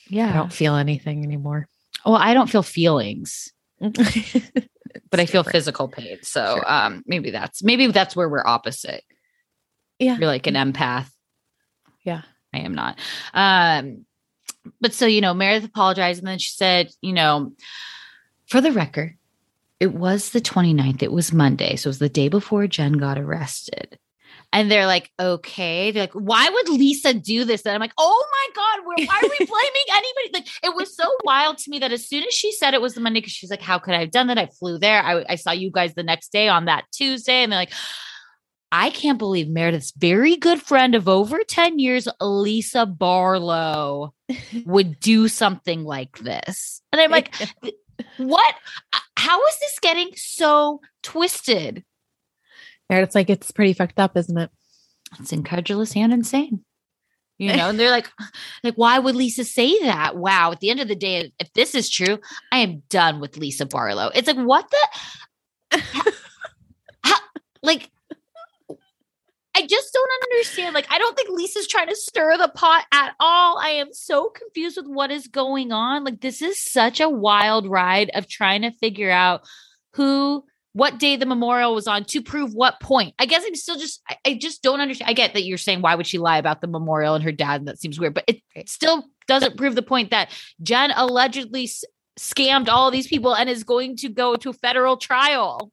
[0.09, 0.29] Yeah.
[0.29, 1.67] I don't feel anything anymore.
[2.05, 6.19] well, I don't feel feelings, but I feel physical pain.
[6.23, 6.71] So Sure.
[6.71, 9.03] um maybe that's maybe that's where we're opposite.
[9.99, 10.17] Yeah.
[10.17, 11.09] You're like an empath.
[12.03, 12.21] Yeah.
[12.53, 12.99] I am not.
[13.33, 14.05] Um,
[14.81, 17.53] but so you know, Meredith apologized and then she said, you know,
[18.47, 19.17] for the record,
[19.79, 21.03] it was the 29th.
[21.03, 21.75] It was Monday.
[21.75, 23.99] So it was the day before Jen got arrested.
[24.53, 25.91] And they're like, okay.
[25.91, 27.65] They're like, why would Lisa do this?
[27.65, 30.29] And I'm like, oh my God, why are we blaming anybody?
[30.33, 32.93] Like, it was so wild to me that as soon as she said it was
[32.93, 34.37] the Monday, because she's like, how could I have done that?
[34.37, 35.03] I flew there.
[35.03, 37.43] I, I saw you guys the next day on that Tuesday.
[37.43, 37.73] And they're like,
[38.71, 44.13] I can't believe Meredith's very good friend of over 10 years, Lisa Barlow,
[44.65, 46.81] would do something like this.
[46.91, 47.33] And I'm like,
[48.17, 48.55] what?
[48.93, 51.83] Uh, how is this getting so twisted?
[52.89, 54.51] It's like, it's pretty fucked up, isn't it?
[55.19, 56.63] It's incredulous and insane.
[57.37, 58.09] You know, and they're like,
[58.63, 60.15] like, why would Lisa say that?
[60.15, 60.51] Wow.
[60.51, 62.19] At the end of the day, if this is true,
[62.51, 64.09] I am done with Lisa Barlow.
[64.15, 64.71] It's like, what
[65.71, 65.81] the
[67.03, 67.15] how,
[67.61, 67.89] like
[69.57, 70.75] I just don't understand.
[70.75, 73.57] Like, I don't think Lisa's trying to stir the pot at all.
[73.57, 76.03] I am so confused with what is going on.
[76.03, 79.47] Like, this is such a wild ride of trying to figure out
[79.93, 80.43] who,
[80.73, 83.15] what day the memorial was on to prove what point.
[83.17, 85.09] I guess I'm still just, I, I just don't understand.
[85.09, 87.61] I get that you're saying, why would she lie about the memorial and her dad?
[87.61, 90.31] And that seems weird, but it, it still doesn't prove the point that
[90.61, 91.85] Jen allegedly s-
[92.19, 95.71] scammed all these people and is going to go to federal trial.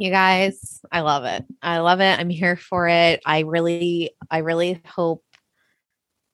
[0.00, 1.44] You guys, I love it.
[1.60, 2.18] I love it.
[2.18, 3.20] I'm here for it.
[3.26, 5.22] I really, I really hope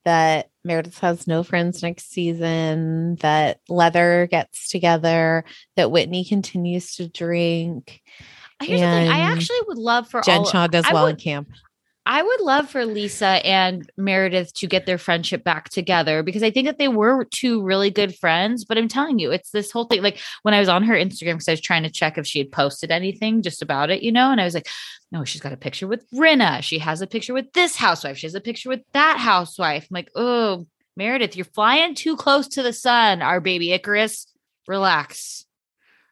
[0.05, 5.43] that Meredith has no friends next season, that Leather gets together,
[5.75, 8.01] that Whitney continues to drink.
[8.63, 9.09] Here's the thing.
[9.09, 11.49] I actually would love for Jen all, Shah does I well would- in camp.
[12.09, 16.49] I would love for Lisa and Meredith to get their friendship back together because I
[16.49, 18.63] think that they were two really good friends.
[18.63, 20.01] But I'm telling you, it's this whole thing.
[20.01, 22.39] Like when I was on her Instagram, because I was trying to check if she
[22.39, 24.69] had posted anything just about it, you know, and I was like,
[25.11, 26.63] no, she's got a picture with Rinna.
[26.63, 28.17] She has a picture with this housewife.
[28.17, 29.83] She has a picture with that housewife.
[29.83, 34.27] I'm like, oh, Meredith, you're flying too close to the sun, our baby Icarus.
[34.65, 35.45] Relax.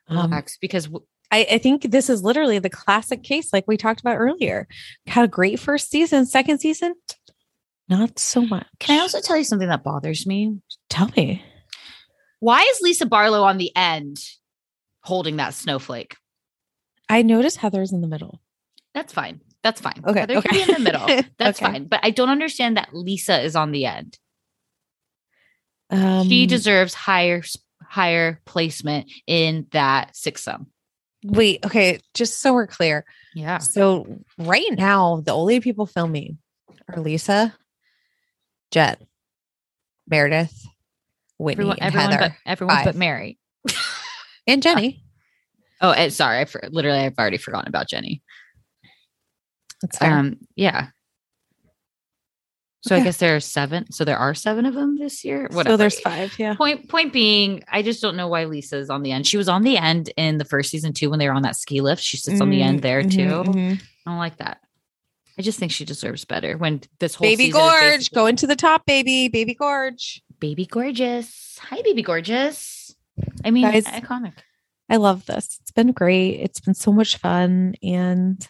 [0.09, 0.57] Um, Relax.
[0.57, 4.17] because w- I, I think this is literally the classic case, like we talked about
[4.17, 4.67] earlier.
[5.07, 6.93] Had a great first season, second season,
[7.89, 8.67] not so much.
[8.79, 10.59] can I also tell you something that bothers me?
[10.89, 11.43] tell me?
[12.39, 14.17] Why is Lisa Barlow on the end
[15.01, 16.15] holding that snowflake?
[17.09, 18.41] I noticed Heather's in the middle.
[18.93, 19.41] That's fine.
[19.63, 20.03] That's fine.
[20.05, 20.57] Okay, Heather can okay.
[20.57, 21.05] be in the middle.
[21.39, 21.71] That's Okay.
[21.71, 21.85] fine.
[21.85, 24.17] But I don't understand that Lisa is on the end.
[25.89, 27.43] Um, she deserves higher
[27.87, 30.67] higher placement in that six sum.
[31.25, 31.65] Wait.
[31.65, 33.05] Okay, just so we're clear.
[33.33, 33.57] Yeah.
[33.57, 36.37] So right now, the only people filming
[36.87, 37.55] are Lisa,
[38.71, 39.01] Jet,
[40.07, 40.65] Meredith,
[41.37, 43.39] Whitney, Everyone, and everyone Heather, but everyone but Mary.
[44.47, 45.03] and Jenny.
[45.81, 48.21] Oh, and sorry, I for, literally I've already forgotten about Jenny.
[49.81, 50.11] That's fair.
[50.11, 50.87] Um, yeah.
[52.87, 53.91] So I guess there are seven.
[53.91, 55.47] So there are seven of them this year.
[55.51, 55.73] Whatever.
[55.73, 56.37] So there's five.
[56.37, 56.53] Yeah.
[56.55, 59.25] Point point being, I just don't know why Lisa's on the end.
[59.25, 61.55] She was on the end in the first season too when they were on that
[61.55, 62.03] ski lift.
[62.03, 63.51] She sits on the end there Mhm, too.
[63.51, 63.81] mhm.
[64.05, 64.59] I don't like that.
[65.37, 68.55] I just think she deserves better when this whole Baby Gorge basically- going to the
[68.55, 69.27] top, baby.
[69.27, 70.21] Baby Gorge.
[70.39, 71.57] Baby gorgeous.
[71.63, 72.95] Hi, baby gorgeous.
[73.43, 74.33] I mean, Guys, iconic.
[74.89, 75.57] I love this.
[75.61, 76.39] It's been great.
[76.39, 77.73] It's been so much fun.
[77.81, 78.47] And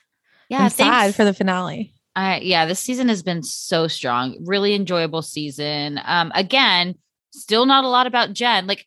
[0.50, 1.94] Yeah, I'm sad for the finale.
[2.16, 4.38] Uh, yeah, this season has been so strong.
[4.46, 6.00] Really enjoyable season.
[6.06, 6.96] Um, again,
[7.32, 8.68] still not a lot about Jen.
[8.68, 8.86] Like,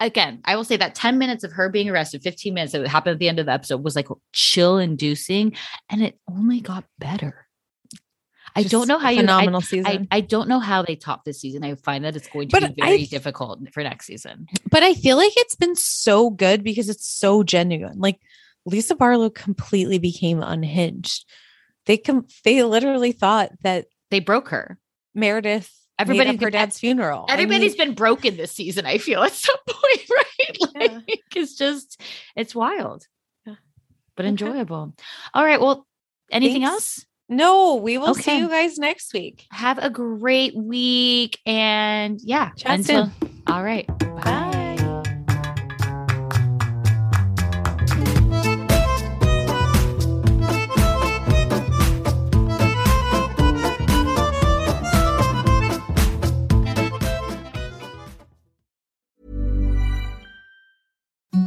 [0.00, 3.14] again, I will say that 10 minutes of her being arrested, 15 minutes that happened
[3.14, 5.56] at the end of the episode was like chill inducing,
[5.90, 7.46] and it only got better.
[8.56, 10.08] I Just don't know how a you I, phenomenal I, season.
[10.12, 11.64] I don't know how they top this season.
[11.64, 14.46] I find that it's going to But be very th- difficult for next season.
[14.70, 17.98] but I feel like it's been so good because it's so genuine.
[17.98, 18.20] Like
[18.64, 21.26] Lisa Barlow completely became unhinged.
[21.86, 24.78] They com- they literally thought that They broke her.
[25.14, 27.24] Meredith Everybody made her dad's funeral.
[27.28, 30.74] I Everybody's mean, been broken this season, I feel at some point, right?
[30.74, 31.14] Like Yeah.
[31.36, 32.00] it's just
[32.34, 33.06] it's wild.
[33.46, 33.54] Yeah.
[34.16, 34.30] But Okay.
[34.30, 34.94] enjoyable.
[35.34, 35.60] All right.
[35.60, 35.86] Well,
[36.32, 36.72] anything Thanks.
[36.74, 37.06] else?
[37.28, 39.46] no, we will see you guys next week.
[39.52, 41.38] Have a great week.
[41.46, 43.42] And yeah, Chat until soon.
[43.46, 43.86] all right.
[43.98, 44.40] Bye.